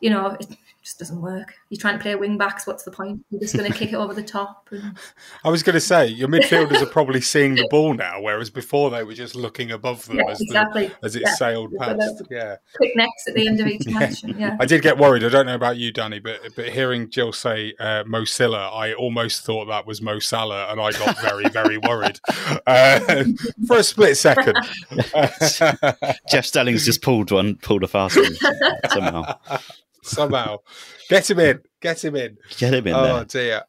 [0.00, 0.36] you know,
[0.82, 1.54] just doesn't work.
[1.68, 2.66] You're trying to play wing backs.
[2.66, 3.24] What's the point?
[3.30, 4.68] You're just going to kick it over the top.
[4.72, 4.96] And...
[5.44, 8.90] I was going to say your midfielders are probably seeing the ball now, whereas before
[8.90, 10.88] they were just looking above them yeah, as, exactly.
[10.88, 11.34] the, as it yeah.
[11.34, 12.22] sailed past.
[12.30, 14.24] Yeah, quick necks at the end of each match.
[14.24, 15.22] Yeah, I did get worried.
[15.24, 18.92] I don't know about you, Danny, but but hearing Jill say uh, Mo Sylla, I
[18.94, 22.18] almost thought that was Mo Salah, and I got very very worried
[22.66, 23.24] uh,
[23.66, 24.56] for a split second.
[26.28, 28.34] Jeff Stelling's just pulled one, pulled a fast one
[28.90, 29.38] somehow
[30.02, 30.58] somehow.
[31.08, 31.60] Get him in.
[31.80, 32.38] Get him in.
[32.56, 32.94] Get him in.
[32.94, 33.24] Oh there.
[33.24, 33.62] dear.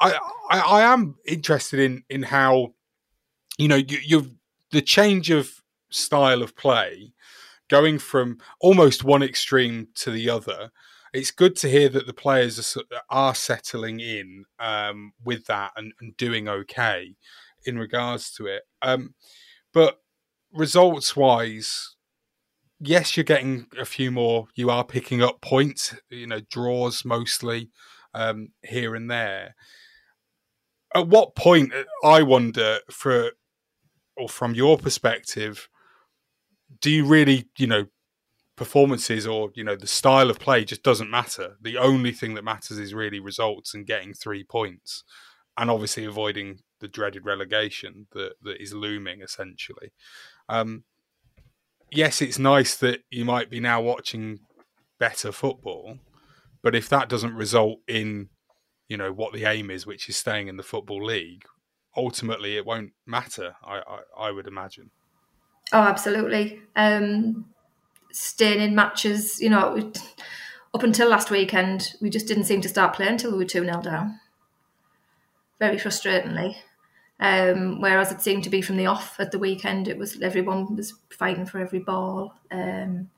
[0.00, 0.18] I,
[0.50, 2.74] I, I am interested in in how
[3.58, 4.30] you know you, you've
[4.70, 5.50] the change of
[5.90, 7.12] style of play,
[7.68, 10.70] going from almost one extreme to the other.
[11.12, 15.92] It's good to hear that the players are, are settling in um, with that and,
[16.00, 17.16] and, doing okay
[17.64, 18.64] in regards to it.
[18.82, 19.14] Um,
[19.72, 19.98] but
[20.52, 21.95] results wise,
[22.80, 24.48] yes, you're getting a few more.
[24.54, 27.70] You are picking up points, you know, draws mostly
[28.14, 29.54] um, here and there.
[30.94, 33.32] At what point, uh, I wonder, for
[34.16, 35.68] or from your perspective,
[36.80, 37.86] do you really, you know,
[38.56, 41.56] performances or you know the style of play just doesn't matter.
[41.60, 45.04] The only thing that matters is really results and getting three points,
[45.56, 49.92] and obviously avoiding the dreaded relegation that that is looming essentially.
[50.48, 50.84] Um,
[51.90, 54.40] yes, it's nice that you might be now watching
[54.98, 55.98] better football,
[56.62, 58.28] but if that doesn't result in,
[58.88, 61.44] you know, what the aim is, which is staying in the football league,
[61.96, 63.54] ultimately it won't matter.
[63.64, 64.90] I I, I would imagine.
[65.72, 66.60] Oh, absolutely.
[66.76, 67.46] Um,
[68.12, 69.92] staying in matches, you know,
[70.74, 73.64] up until last weekend, we just didn't seem to start playing until we were two
[73.64, 74.20] 0 down.
[75.58, 76.56] Very frustratingly.
[77.18, 80.76] Um, whereas it seemed to be from the off at the weekend, it was everyone
[80.76, 82.34] was fighting for every ball.
[82.50, 83.10] Um,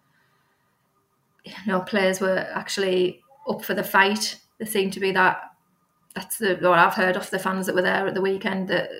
[1.44, 4.36] you know, players were actually up for the fight.
[4.58, 5.40] There seemed to be that.
[6.14, 8.90] That's the what I've heard off the fans that were there at the weekend that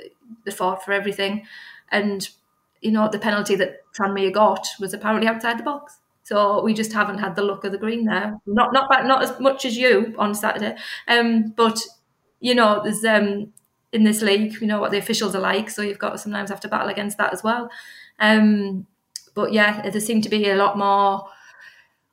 [0.44, 1.46] they fought for everything,
[1.90, 2.28] and
[2.80, 5.98] you know the penalty that Tranmere got was apparently outside the box.
[6.24, 8.38] So we just haven't had the luck of the green there.
[8.46, 11.80] Not not not as much as you on Saturday, um, but
[12.40, 13.52] you know there's um,
[13.92, 14.60] in this league.
[14.60, 16.88] You know what the officials are like, so you've got to sometimes have to battle
[16.88, 17.70] against that as well.
[18.18, 18.86] Um,
[19.34, 21.28] but yeah, there seemed to be a lot more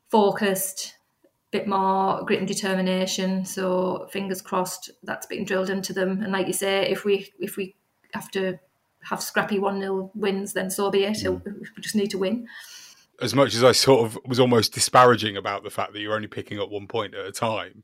[0.09, 3.45] focused, a bit more grit and determination.
[3.45, 6.21] So fingers crossed that's been drilled into them.
[6.21, 7.75] And like you say, if we if we
[8.13, 8.59] have to
[9.03, 11.17] have scrappy one 0 wins, then so be it.
[11.17, 11.43] Mm.
[11.43, 12.47] We just need to win.
[13.21, 16.27] As much as I sort of was almost disparaging about the fact that you're only
[16.27, 17.83] picking up one point at a time,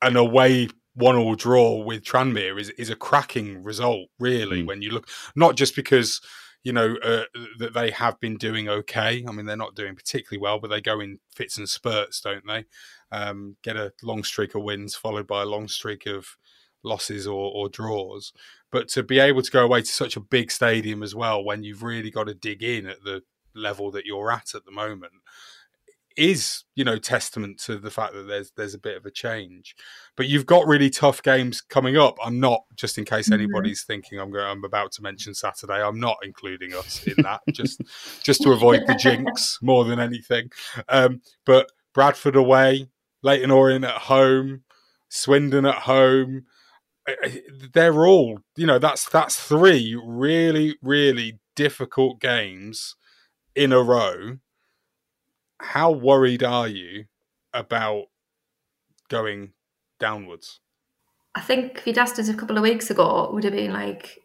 [0.00, 4.62] an away one all draw with Tranmere is is a cracking result, really.
[4.62, 4.66] Mm.
[4.66, 6.20] When you look, not just because
[6.62, 7.24] you know uh,
[7.58, 9.24] that they have been doing okay.
[9.26, 12.46] I mean, they're not doing particularly well, but they go in fits and spurts, don't
[12.46, 12.64] they?
[13.10, 16.36] Um, get a long streak of wins followed by a long streak of
[16.82, 18.32] losses or, or draws.
[18.70, 21.62] But to be able to go away to such a big stadium as well, when
[21.62, 23.22] you've really got to dig in at the
[23.54, 25.12] level that you're at at the moment,
[26.16, 29.74] is you know testament to the fact that there's there's a bit of a change.
[30.16, 32.16] But you've got really tough games coming up.
[32.24, 33.34] I'm not just in case mm-hmm.
[33.34, 37.40] anybody's thinking i'm going i'm about to mention saturday i'm not including us in that
[37.50, 37.80] just
[38.22, 40.50] just to avoid the jinx more than anything.
[40.88, 42.88] Um, but bradford away
[43.22, 44.62] leyton orient at home
[45.08, 46.44] swindon at home
[47.74, 52.96] they're all you know that's that's three really really difficult games
[53.54, 54.38] in a row
[55.62, 57.06] how worried are you
[57.54, 58.06] about
[59.08, 59.52] going
[59.98, 60.60] downwards?
[61.34, 64.18] I think if you'd asked us a couple of weeks ago, would have been like,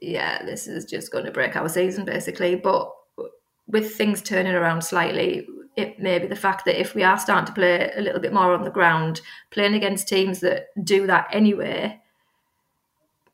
[0.00, 2.54] yeah, this is just going to break our season, basically.
[2.54, 2.92] But
[3.66, 7.46] with things turning around slightly, it may be the fact that if we are starting
[7.46, 11.28] to play a little bit more on the ground, playing against teams that do that
[11.32, 12.00] anyway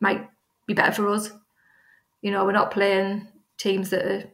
[0.01, 0.29] might
[0.67, 1.31] be better for us.
[2.23, 3.29] You know, we're not playing
[3.59, 4.25] teams that are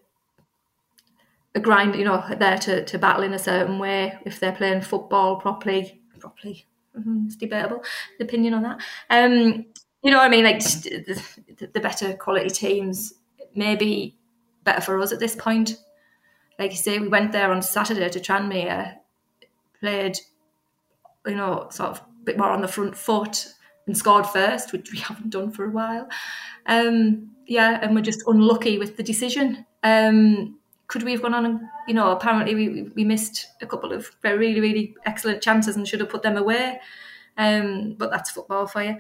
[1.58, 4.18] a grind, you know, there to, to battle in a certain way.
[4.24, 6.66] If they're playing football properly, properly,
[6.98, 7.84] mm-hmm, it's debatable
[8.18, 8.80] the opinion on that.
[9.10, 9.66] Um,
[10.02, 10.44] you know what I mean?
[10.44, 13.14] Like the, the better quality teams,
[13.54, 14.16] maybe
[14.64, 15.76] better for us at this point.
[16.58, 18.94] Like you say, we went there on Saturday to Tranmere,
[19.80, 20.18] played,
[21.26, 23.54] you know, sort of a bit more on the front foot.
[23.86, 26.08] and scored first, which we haven't done for a while.
[26.66, 29.64] Um, yeah, and we're just unlucky with the decision.
[29.82, 33.92] Um, could we have gone on and, you know, apparently we, we missed a couple
[33.92, 36.80] of really, really excellent chances and should have put them away.
[37.36, 38.96] Um, but that's football for you.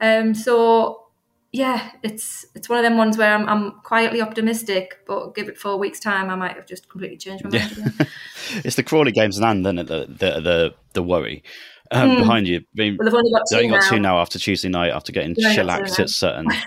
[0.00, 1.06] Um, so
[1.52, 5.58] yeah, it's it's one of them ones where I'm, I'm quietly optimistic, but give it
[5.58, 7.94] four weeks time, I might have just completely changed my mind.
[7.98, 8.06] Yeah.
[8.64, 11.42] it's the Crawley games in hand, then the the the, the worry
[11.90, 12.18] um, mm.
[12.18, 12.58] behind you.
[12.58, 13.90] I mean, well, they've only got two, only got now.
[13.90, 16.46] two now after Tuesday night after getting shellacked at Sutton.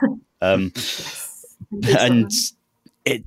[0.41, 0.73] Um,
[1.97, 2.29] and
[3.05, 3.23] it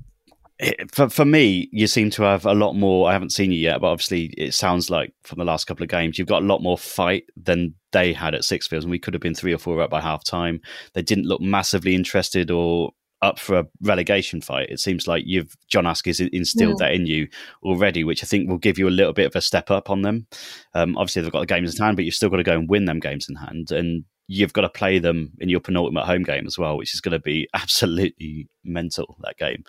[0.93, 3.09] for, for me, you seem to have a lot more.
[3.09, 5.91] I haven't seen you yet, but obviously, it sounds like from the last couple of
[5.91, 9.15] games, you've got a lot more fight than they had at Sixfields, and we could
[9.15, 10.61] have been three or four up by half time.
[10.95, 12.93] They didn't look massively interested or
[13.23, 14.71] up for a relegation fight.
[14.71, 16.89] It seems like you've John Askey's instilled yeah.
[16.89, 17.29] that in you
[17.63, 20.03] already, which I think will give you a little bit of a step up on
[20.03, 20.27] them.
[20.75, 22.69] Um, obviously, they've got the games in hand, but you've still got to go and
[22.69, 26.23] win them games in hand, and you've got to play them in your penultimate home
[26.23, 29.17] game as well, which is going to be absolutely mental.
[29.21, 29.65] That game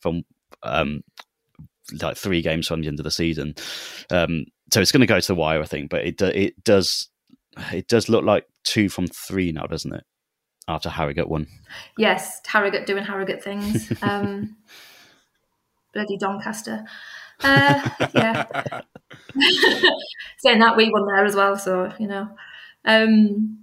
[0.00, 0.24] from
[0.62, 1.02] um,
[2.00, 3.54] like three games from the end of the season,
[4.10, 5.90] um, so it's going to go to the wire, I think.
[5.90, 7.08] But it it does
[7.72, 10.04] it does look like two from three now, doesn't it?
[10.68, 11.46] After Harrogate won.
[11.98, 13.92] Yes, Harrogate doing Harrogate things.
[14.02, 14.56] Um,
[15.92, 16.84] bloody Doncaster.
[17.40, 18.46] Uh, yeah.
[20.38, 22.28] Saying that we won there as well, so you know.
[22.84, 23.61] Um,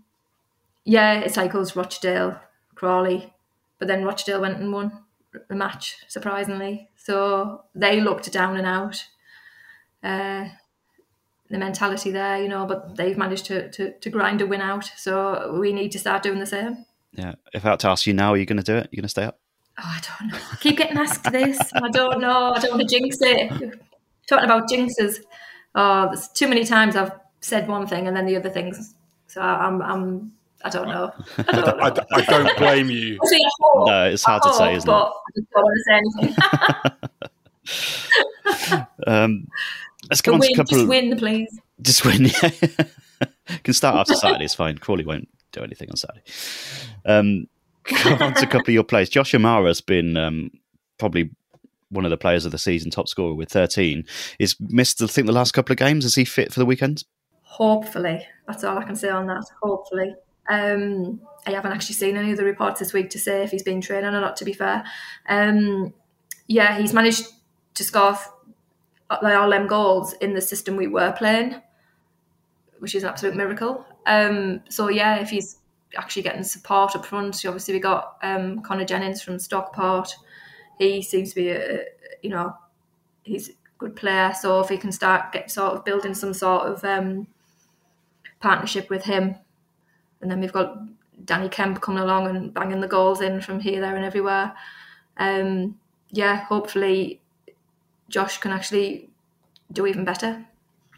[0.86, 2.39] yeah, it cycles Rochdale,
[2.76, 3.34] Crawley,
[3.78, 5.04] but then Rochdale went and won
[5.48, 6.89] the match, surprisingly.
[6.96, 9.06] So they looked down and out.
[10.04, 10.50] Uh,
[11.50, 14.86] the mentality there, you know, but they've managed to, to, to grind a win out.
[14.98, 16.86] So we need to start doing the same.
[17.13, 17.36] Yeah.
[17.54, 18.86] If I had to ask you now, are you going to do it?
[18.86, 19.39] Are you going to stay up?
[19.80, 20.38] Oh, I don't know.
[20.52, 21.60] I keep getting asked this.
[21.74, 22.54] I don't know.
[22.54, 23.80] I don't want to jinx it.
[24.28, 25.20] Talking about jinxes.
[25.74, 28.94] Oh, there's too many times I've said one thing and then the other things.
[29.28, 31.12] So I'm I'm I don't know.
[31.38, 31.84] I don't, know.
[31.84, 33.17] I, I don't blame you.
[33.86, 34.93] no, it's hard to say, isn't it?
[34.93, 36.36] I just don't want to say anything.
[39.08, 39.48] um,
[40.10, 40.78] let's come on win, to a couple.
[40.78, 41.60] Just win, please.
[41.82, 42.30] Just win.
[43.22, 44.45] Yeah, can start after Saturday.
[44.45, 44.78] It's fine.
[44.78, 46.24] Crawley won't do anything on Saturday.
[47.06, 47.48] Um,
[47.84, 49.10] come on to a couple of your plays.
[49.10, 50.52] Josh Umerah's been um,
[50.98, 51.30] probably
[51.89, 54.06] one of the players of the season, top scorer with 13.
[54.38, 56.06] Is missed, I think, the last couple of games.
[56.06, 57.04] Is he fit for the weekend?
[57.41, 58.26] Hopefully.
[58.48, 59.43] That's all I can say on that.
[59.62, 60.15] Hopefully.
[60.50, 63.64] Um, I haven't actually seen any of the reports this week to say if he's
[63.64, 64.36] been training or not.
[64.38, 64.84] To be fair,
[65.28, 65.94] um,
[66.48, 67.28] yeah, he's managed
[67.76, 68.18] to score
[69.22, 71.56] like all them goals in the system we were playing,
[72.80, 73.86] which is an absolute miracle.
[74.06, 75.58] Um, so yeah, if he's
[75.98, 80.16] actually getting support up front, obviously we got um, Connor Jennings from Stockport.
[80.78, 81.86] He seems to be a,
[82.22, 82.56] you know,
[83.24, 84.34] he's a good player.
[84.40, 87.28] So if he can start get sort of building some sort of um,
[88.40, 89.36] partnership with him,
[90.21, 90.77] and then we've got
[91.25, 94.53] Danny Kemp coming along and banging the goals in from here, there, and everywhere.
[95.17, 95.79] Um,
[96.12, 97.21] yeah, hopefully
[98.10, 99.10] Josh can actually
[99.71, 100.45] do even better.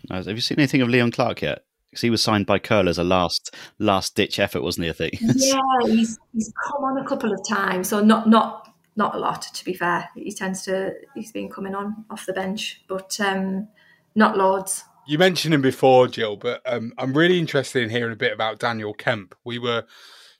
[0.09, 0.25] Nice.
[0.25, 1.63] Have you seen anything of Leon Clarke yet?
[1.89, 4.89] Because he was signed by Curle as a last last ditch effort, wasn't he?
[4.89, 5.13] I think.
[5.21, 9.41] yeah, he's he's come on a couple of times, so not not not a lot
[9.41, 10.09] to be fair.
[10.15, 13.67] He tends to he's been coming on off the bench, but um,
[14.15, 14.85] not loads.
[15.11, 18.59] You mentioned him before, Jill, but um, I'm really interested in hearing a bit about
[18.59, 19.35] Daniel Kemp.
[19.43, 19.83] We were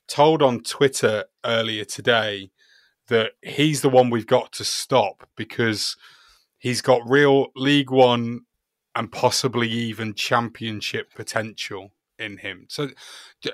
[0.08, 2.52] told on Twitter earlier today
[3.08, 5.94] that he's the one we've got to stop because
[6.56, 8.46] he's got real League One
[8.94, 12.64] and possibly even Championship potential in him.
[12.70, 12.88] So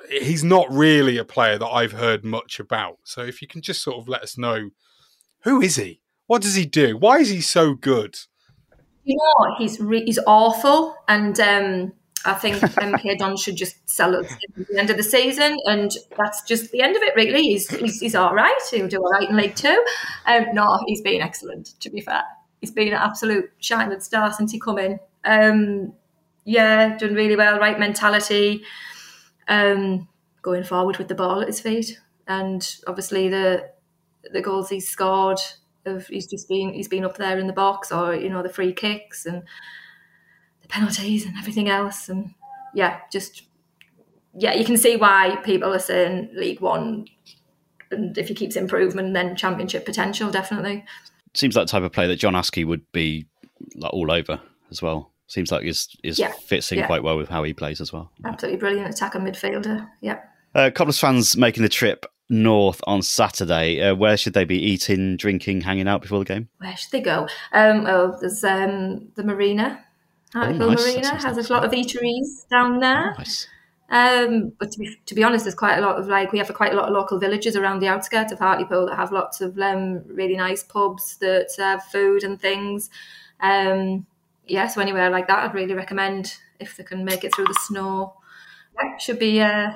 [0.09, 2.98] he's not really a player that I've heard much about.
[3.02, 4.70] So if you can just sort of let us know
[5.42, 6.00] who is he?
[6.28, 6.96] What does he do?
[6.96, 8.18] Why is he so good?
[9.09, 11.92] You know He's re- he's awful, and um,
[12.25, 15.90] I think MK Don should just sell it at the end of the season, and
[16.16, 17.14] that's just the end of it.
[17.16, 18.61] Really, he's he's, he's all right.
[18.71, 19.85] He'll do all right in League Two.
[20.27, 21.81] Um, no, he's been excellent.
[21.81, 22.23] To be fair,
[22.61, 25.01] he's been an absolute shining star since he come in.
[25.25, 25.92] Um,
[26.44, 27.59] yeah, done really well.
[27.59, 28.62] Right mentality.
[29.49, 30.09] Um,
[30.42, 33.71] going forward with the ball at his feet, and obviously the
[34.33, 35.38] the goals he scored
[35.88, 38.48] of he's just been he's been up there in the box or you know the
[38.48, 39.42] free kicks and
[40.62, 42.35] the penalties and everything else and
[42.74, 43.42] yeah just
[44.35, 47.06] yeah you can see why people are saying league one
[47.90, 50.85] and if he keeps improvement then championship potential definitely
[51.35, 53.27] seems like the type of play that john askey would be
[53.77, 54.40] like all over
[54.71, 56.33] as well seems like is is yeah.
[56.46, 56.87] fits in yeah.
[56.87, 60.21] quite well with how he plays as well absolutely brilliant attacker midfielder yeah
[60.54, 63.81] uh, Cobblers fans making the trip north on Saturday.
[63.81, 66.48] Uh, where should they be eating, drinking, hanging out before the game?
[66.58, 67.29] Where should they go?
[67.52, 69.85] Um, well, there's um, the marina.
[70.33, 70.87] Hartlepool oh, nice.
[70.87, 73.14] Marina has a lot of eateries down there.
[73.16, 73.46] Nice.
[73.90, 76.52] Um, but to be to be honest, there's quite a lot of like we have
[76.52, 79.58] quite a lot of local villages around the outskirts of Hartlepool that have lots of
[79.58, 82.90] um, really nice pubs that serve food and things.
[83.40, 84.06] Um,
[84.46, 87.58] yeah, so anywhere like that, I'd really recommend if they can make it through the
[87.62, 88.14] snow.
[88.74, 89.72] Yeah, should be uh,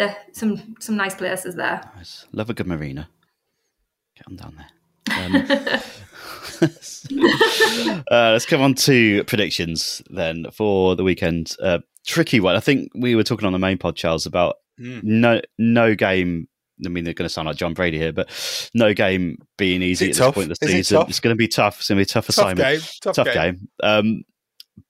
[0.00, 1.80] there some some nice places there.
[1.96, 2.26] Nice.
[2.32, 3.08] Love a good marina.
[4.16, 4.70] Get on down there.
[5.12, 5.34] Um,
[8.10, 11.54] uh, let's come on to predictions then for the weekend.
[11.62, 12.56] Uh, tricky one.
[12.56, 15.02] I think we were talking on the main pod, Charles, about Mm.
[15.02, 16.48] no no game.
[16.86, 18.30] I mean, they're going to sound like John Brady here, but
[18.72, 20.34] no game being easy it at this tough?
[20.34, 20.98] point in the Is it season.
[21.00, 21.08] tough?
[21.10, 21.80] It's going to be tough.
[21.80, 22.80] It's going to be a tough Tough assignment.
[22.80, 23.12] game.
[23.12, 23.34] Tough, game.
[23.34, 23.68] game.
[23.82, 24.22] Um,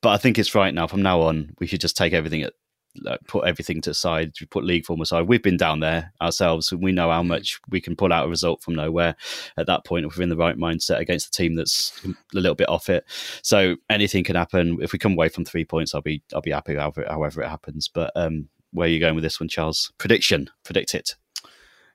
[0.00, 0.86] but I think it's right now.
[0.86, 2.52] From now on, we should just take everything at
[3.00, 4.32] like, put everything to the side.
[4.50, 5.28] Put league form aside.
[5.28, 7.12] We've been down there ourselves, and we know Mm.
[7.14, 9.16] how much we can pull out a result from nowhere.
[9.56, 12.54] At that point, if we're in the right mindset against a team that's a little
[12.54, 13.04] bit off it,
[13.42, 14.78] so anything can happen.
[14.80, 17.48] If we come away from three points, I'll be I'll be happy however, however it
[17.48, 17.88] happens.
[17.88, 19.92] But um, where are you going with this one, Charles?
[19.98, 20.50] Prediction.
[20.64, 21.16] Predict it.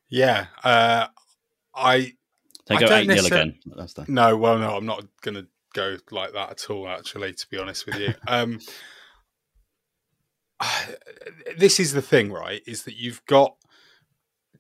[0.10, 0.48] Yeah.
[0.64, 1.08] Uh,
[1.74, 2.14] I
[2.70, 4.06] I go eight 0 necessar- again.
[4.08, 6.88] No, well, no, I'm not going to go like that at all.
[6.88, 8.60] Actually, to be honest with you, um,
[11.58, 12.62] this is the thing, right?
[12.66, 13.56] Is that you've got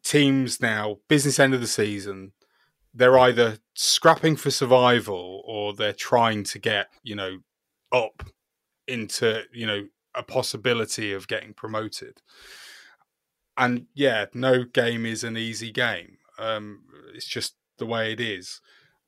[0.03, 2.33] teams now, business end of the season.
[2.93, 7.39] They're either scrapping for survival or they're trying to get you know
[7.91, 8.23] up
[8.87, 12.21] into you know a possibility of getting promoted.
[13.57, 16.17] And yeah, no game is an easy game.
[16.37, 16.83] Um,
[17.13, 18.61] it's just the way it is.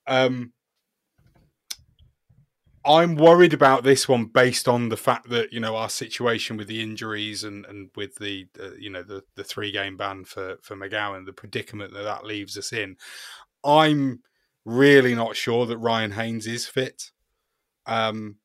[0.06, 0.52] Um,
[2.88, 6.68] I'm worried about this one based on the fact that you know our situation with
[6.68, 10.56] the injuries and, and with the, the you know the, the three game ban for
[10.62, 12.96] for McGowan, the predicament that that leaves us in.
[13.62, 14.20] I'm
[14.64, 17.10] really not sure that Ryan Haynes is fit.
[17.86, 18.36] Um,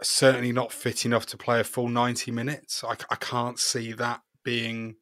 [0.00, 2.84] certainly not fit enough to play a full 90 minutes.
[2.84, 4.96] I, I can't see that being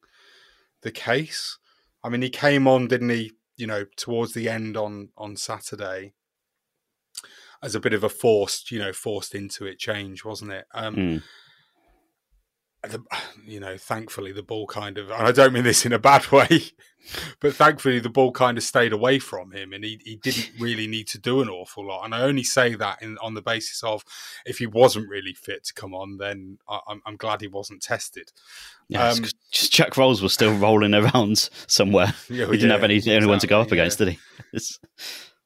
[0.81, 1.57] the case.
[2.03, 3.33] I mean, he came on, didn't he?
[3.55, 6.13] You know, towards the end on on Saturday,
[7.63, 10.65] as a bit of a forced, you know, forced into it change, wasn't it?
[10.73, 11.23] Um, Mm.
[12.83, 13.03] the,
[13.45, 16.31] you know, thankfully the ball kind of, and I don't mean this in a bad
[16.31, 16.63] way,
[17.39, 20.87] but thankfully the ball kind of stayed away from him, and he he didn't really
[20.87, 22.03] need to do an awful lot.
[22.03, 24.03] And I only say that in on the basis of
[24.47, 27.83] if he wasn't really fit to come on, then I, I'm I'm glad he wasn't
[27.83, 28.31] tested.
[28.89, 32.15] Yeah, Um, just Jack Rolls was still rolling around somewhere.
[32.29, 34.19] Yeah, he didn't have yeah, any anyone to go up exactly, against, did he?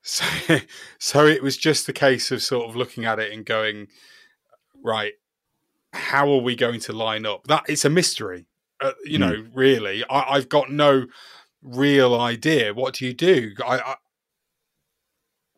[0.05, 0.23] So,
[0.99, 3.87] so it was just a case of sort of looking at it and going,
[4.81, 5.13] right,
[5.91, 7.47] how are we going to line up?
[7.47, 8.45] That it's a mystery,
[8.79, 9.45] uh, you know.
[9.53, 11.07] Really, I, I've got no
[11.61, 12.73] real idea.
[12.73, 13.53] What do you do?
[13.65, 13.95] I, I,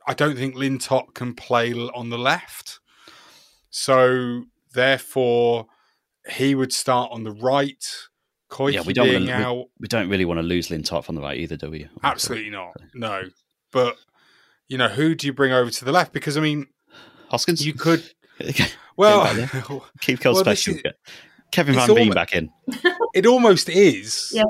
[0.08, 2.80] I don't think Lintott can play on the left,
[3.70, 5.68] so therefore
[6.30, 7.84] he would start on the right.
[8.50, 9.58] Koiki yeah, we don't being wanna, out.
[9.58, 11.90] we, we don't really want to lose Lintott on the right either, do we?
[12.02, 12.78] Absolutely not.
[12.94, 13.24] No.
[13.74, 13.98] But
[14.68, 16.14] you know, who do you bring over to the left?
[16.14, 16.68] Because I mean,
[17.30, 17.66] Hoskins.
[17.66, 18.04] you could.
[18.98, 19.80] Well, him back there.
[20.02, 20.74] keep Cole well, special.
[20.74, 20.82] is-
[21.52, 22.50] Kevin Van Veen back in.
[23.14, 24.32] it almost is.
[24.34, 24.50] Yeah, the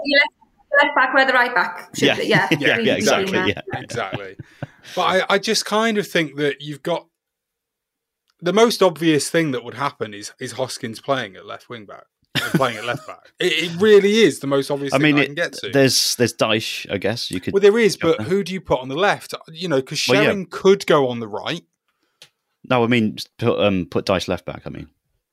[0.80, 2.16] left, left back where the right back should Yeah.
[2.16, 2.28] be.
[2.28, 3.48] Yeah, Yeah, yeah, exactly, there.
[3.50, 3.62] yeah.
[3.74, 4.38] exactly.
[4.96, 7.08] But I, I just kind of think that you've got
[8.40, 12.06] the most obvious thing that would happen is is Hoskins playing at left wing back,
[12.17, 12.17] and
[12.56, 13.32] playing at left back.
[13.40, 15.70] It, it really is the most obvious I thing mean, I it, can get to.
[15.70, 17.54] there's there's Dyche, I guess you could.
[17.54, 19.34] well, there is, but who do you put on the left?
[19.52, 20.32] You know, because Well, yeah.
[20.32, 21.64] Sherring could go on the right.
[22.70, 24.64] no, I mean put um put Dyche left back.
[24.66, 24.88] I mean,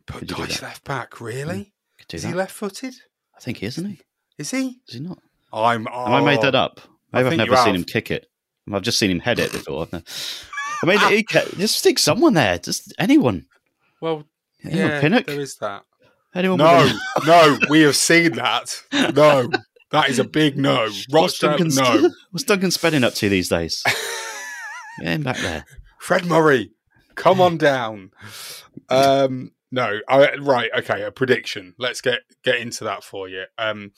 [0.07, 1.73] Put Could you do Dyche left back, really?
[1.99, 2.29] could Is that.
[2.29, 2.95] he left footed?
[3.37, 4.01] I think he is, isn't he?
[4.39, 4.81] Is he?
[4.89, 5.19] Is he not?
[5.53, 5.87] I'm.
[5.87, 6.81] Have I made that oh, up?
[7.13, 7.75] Maybe I've never seen have.
[7.77, 8.27] him kick it.
[8.73, 9.87] I've just seen him head it before.
[9.93, 13.47] I mean, he ca- just stick someone there, just anyone.
[14.01, 14.25] Well,
[14.65, 15.27] Anyone, yeah, Pinnock?
[15.27, 15.85] there is that.
[16.35, 16.91] Anyone No,
[17.27, 18.83] no, we have seen that.
[18.93, 19.49] No,
[19.91, 20.89] that is a big no.
[21.11, 22.11] What's Rochdale, Duncan, no.
[22.31, 23.83] what's Duncan Spedding up to these days?
[25.01, 25.65] Get him back there.
[25.99, 26.71] Fred Murray,
[27.15, 28.11] come on down.
[28.89, 31.03] Um, no, I, right, okay.
[31.03, 31.75] A prediction.
[31.79, 33.45] Let's get get into that for you.
[33.59, 33.93] Um,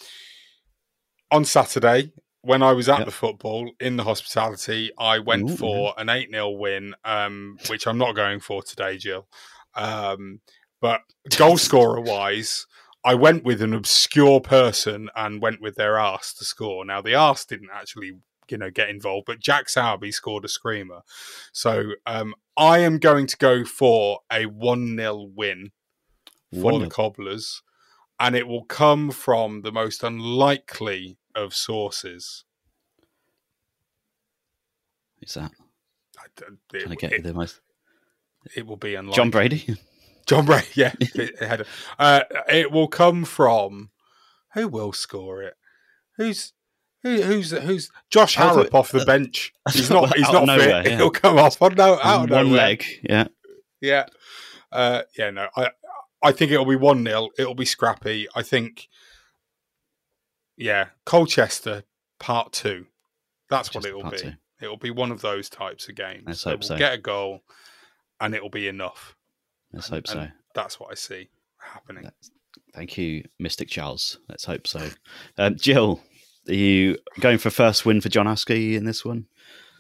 [1.31, 2.13] on Saturday,
[2.43, 3.07] when I was at Yep.
[3.07, 7.87] the football in the hospitality, I went Ooh, for an eight 0 win, um, which
[7.87, 9.27] I'm not going for today, Jill.
[9.75, 10.41] Um,
[10.87, 12.67] but goal scorer wise.
[13.05, 16.85] I went with an obscure person and went with their arse to score.
[16.85, 18.13] Now the arse didn't actually,
[18.49, 21.01] you know, get involved, but Jack Sowerby scored a screamer.
[21.53, 25.71] So um, I am going to go for a one 0 win
[26.53, 26.81] for 1-0.
[26.85, 27.63] the Cobblers,
[28.21, 32.45] and it will come from the most unlikely of sources.
[35.21, 35.51] Who's that?
[36.19, 37.61] I- Trying to It, get you it, the most.
[38.55, 39.17] it will be unlikely.
[39.17, 39.77] John Brady.
[40.27, 41.67] John Bray, yeah, it, had,
[41.99, 43.91] uh, it will come from
[44.55, 45.55] who will score it?
[46.17, 46.53] Who's
[47.03, 49.53] who, who's who's Josh Harrop off the bench?
[49.73, 50.17] He's not.
[50.17, 50.93] He's not nowhere, fit.
[50.93, 50.97] yeah.
[50.97, 52.69] He'll come off on no out of one nowhere.
[52.69, 52.85] leg.
[53.03, 53.29] Yeah,
[53.81, 54.07] Yeah,
[54.73, 55.31] uh, yeah.
[55.31, 55.71] No, I
[56.23, 58.27] I think it'll be one 0 It'll be scrappy.
[58.35, 58.89] I think.
[60.57, 61.85] Yeah, Colchester
[62.19, 62.87] part two.
[63.51, 64.17] That's what it will be.
[64.17, 64.33] two.
[64.61, 66.25] It'll be one of those types of games.
[66.27, 66.79] Let's hope we'll so.
[66.79, 67.43] get a goal,
[68.21, 69.15] and it'll be enough.
[69.77, 70.29] Let's And- hope so.
[70.55, 72.11] That's what I see happening.
[72.75, 74.19] Thank you, Mystic Charles.
[74.29, 74.89] Let's hope so.
[75.39, 76.01] Um, Jill,
[76.49, 79.27] are you going for first win for John Askey in this one?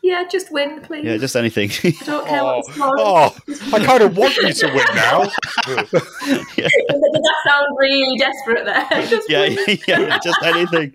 [0.02, 1.04] Yeah, just win, please.
[1.04, 1.70] Yeah, just anything.
[1.82, 3.36] I don't care Oh, what the score oh,
[3.72, 5.22] I kind of want you to win now.
[5.66, 6.68] yeah.
[6.68, 9.06] Did that sound really desperate there?
[9.08, 9.78] just yeah, win.
[9.88, 10.94] yeah, just anything.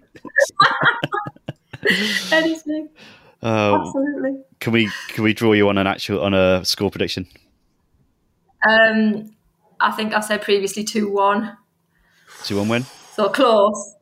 [2.32, 2.89] anything.
[3.43, 4.43] Uh, Absolutely.
[4.60, 7.28] can we can we draw you on an actual on a score prediction?
[8.68, 9.36] Um,
[9.80, 11.57] I think I said previously 2 1.
[12.43, 12.84] Two one win.
[13.14, 13.95] So close.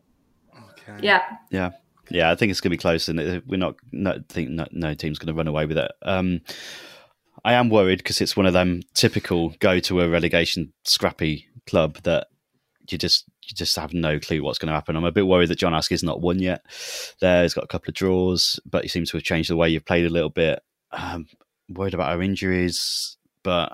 [1.01, 1.21] Yeah.
[1.51, 1.71] Yeah,
[2.09, 2.31] yeah.
[2.31, 3.75] I think it's going to be close, and we're not.
[3.91, 5.91] No, think no, no team's going to run away with it.
[6.01, 6.41] Um,
[7.43, 11.97] I am worried because it's one of them typical go to a relegation scrappy club
[12.03, 12.27] that
[12.89, 14.95] you just you just have no clue what's going to happen.
[14.95, 16.61] I'm a bit worried that John Askey's not won yet.
[17.21, 19.69] There, he's got a couple of draws, but he seems to have changed the way
[19.69, 20.61] you've played a little bit.
[20.91, 21.27] Um,
[21.69, 23.71] worried about our injuries, but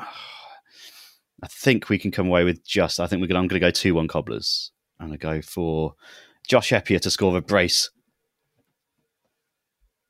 [1.46, 3.00] I think we can come away with just.
[3.00, 3.38] I think we're going.
[3.38, 4.72] I'm going to go two one cobblers.
[5.00, 5.93] And going to go for
[6.48, 7.91] Josh Eppiah to score a brace.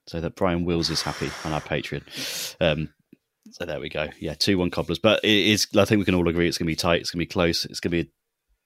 [0.08, 2.56] So that Brian Wills is happy on our Patreon.
[2.62, 2.94] Um,
[3.52, 4.08] so there we go.
[4.20, 5.00] Yeah, two one cobblers.
[5.00, 7.22] But it is I think we can all agree it's gonna be tight, it's gonna
[7.22, 8.08] be close, it's gonna be a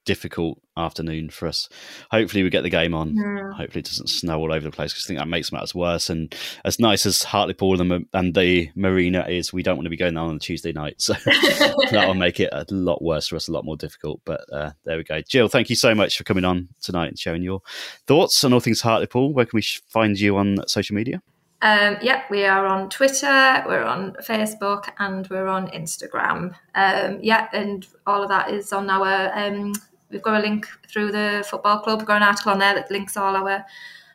[0.06, 1.70] difficult afternoon for us.
[2.12, 3.16] Hopefully we get the game on.
[3.16, 3.52] Yeah.
[3.52, 6.10] Hopefully it doesn't snow all over the place because I think that makes matters worse.
[6.10, 6.34] And
[6.66, 9.98] as nice as Hartlepool and the, and the marina is, we don't want to be
[9.98, 10.96] going there on a Tuesday night.
[11.02, 11.14] So
[11.92, 14.22] that'll make it a lot worse for us, a lot more difficult.
[14.26, 15.22] But uh, there we go.
[15.22, 17.62] Jill, thank you so much for coming on tonight and sharing your
[18.08, 19.34] thoughts on all things Hartlepool.
[19.34, 21.22] Where can we find you on social media?
[21.62, 26.56] Um, yeah, we are on Twitter, we're on Facebook, and we're on Instagram.
[26.74, 29.38] Um, yeah, and all of that is on our.
[29.38, 29.74] Um,
[30.10, 32.00] we've got a link through the football club.
[32.00, 33.66] We've got an article on there that links all our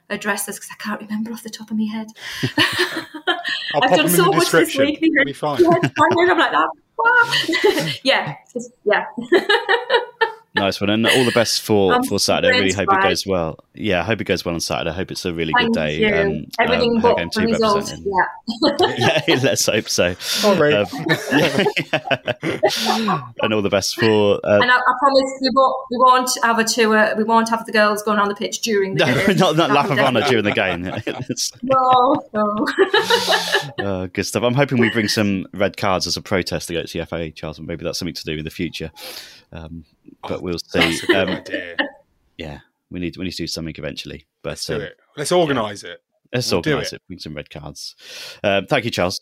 [0.08, 2.08] addresses because I can't remember off the top of my head.
[3.82, 5.00] I've done so much this week.
[5.02, 5.62] It'll be fine.
[5.64, 5.70] Yeah,
[6.30, 8.00] I'm like that.
[8.02, 9.04] Yeah, just, yeah.
[10.56, 12.54] Nice one, and all the best for, I'm for Saturday.
[12.54, 13.58] I really super hope it goes well.
[13.74, 14.90] Yeah, I hope it goes well on Saturday.
[14.90, 15.98] I hope it's a really Thank good day.
[15.98, 16.06] you.
[16.06, 18.04] Um, Everything um, but Game 2 representing.
[18.06, 19.20] Yeah.
[19.26, 20.14] yeah, let's hope so.
[20.14, 20.74] Sorry.
[20.74, 20.86] Um,
[21.32, 21.64] yeah.
[23.42, 24.40] and all the best for.
[24.44, 27.14] Uh, And I, I promise we won't, we won't have a tour.
[27.16, 29.36] We won't have the girls going on the pitch during the no, game.
[29.36, 30.82] not, not lap of honour during the game.
[31.62, 33.84] No, no.
[33.84, 34.44] uh, good stuff.
[34.44, 37.58] I'm hoping we bring some red cards as a protest against the FA, Charles.
[37.58, 38.92] and Maybe that's something to do in the future.
[39.54, 39.84] Um,
[40.28, 40.78] but we'll see.
[40.80, 41.50] That's a good
[41.80, 41.86] Um,
[42.36, 42.58] yeah,
[42.90, 44.26] we need we need to do something eventually.
[44.42, 44.96] But Let's do um, it.
[45.16, 46.02] Let's organise it.
[46.32, 46.96] let's We'll organise it.
[46.96, 47.02] it.
[47.06, 47.94] Bring some red cards.
[48.42, 49.20] Um, thank you, Charles.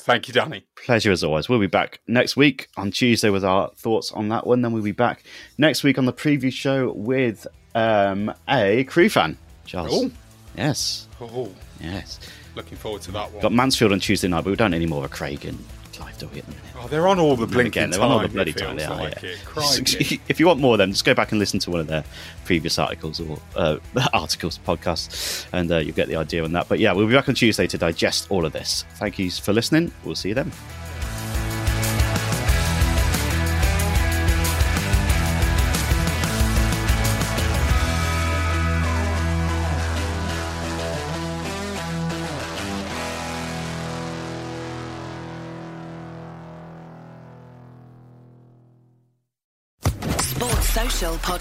[0.00, 0.64] Thank you, Danny.
[0.86, 1.48] Pleasure as always.
[1.50, 4.62] We'll be back next week on Tuesday with our thoughts on that one.
[4.62, 5.22] Then we'll be back
[5.58, 9.92] next week on the preview show with um, a crew fan, Charles.
[9.92, 10.10] Oh.
[10.56, 12.18] Yes, Oh, yes.
[12.56, 13.42] looking forward to that one.
[13.42, 15.56] Got Mansfield on Tuesday night, but we don't need any more of Craig and
[15.98, 16.38] Clive, do we?
[16.38, 16.44] At?
[16.76, 18.76] Oh, they're on all the blinking Again, they're on all the bloody time.
[18.76, 19.34] They are, like yeah.
[19.44, 20.20] Crikey.
[20.28, 22.04] if you want more of them, just go back and listen to one of their
[22.44, 23.78] previous articles or uh,
[24.12, 26.68] articles, podcasts, and uh, you'll get the idea on that.
[26.68, 28.84] But yeah, we'll be back on Tuesday to digest all of this.
[28.94, 29.90] Thank you for listening.
[30.04, 30.52] We'll see you then.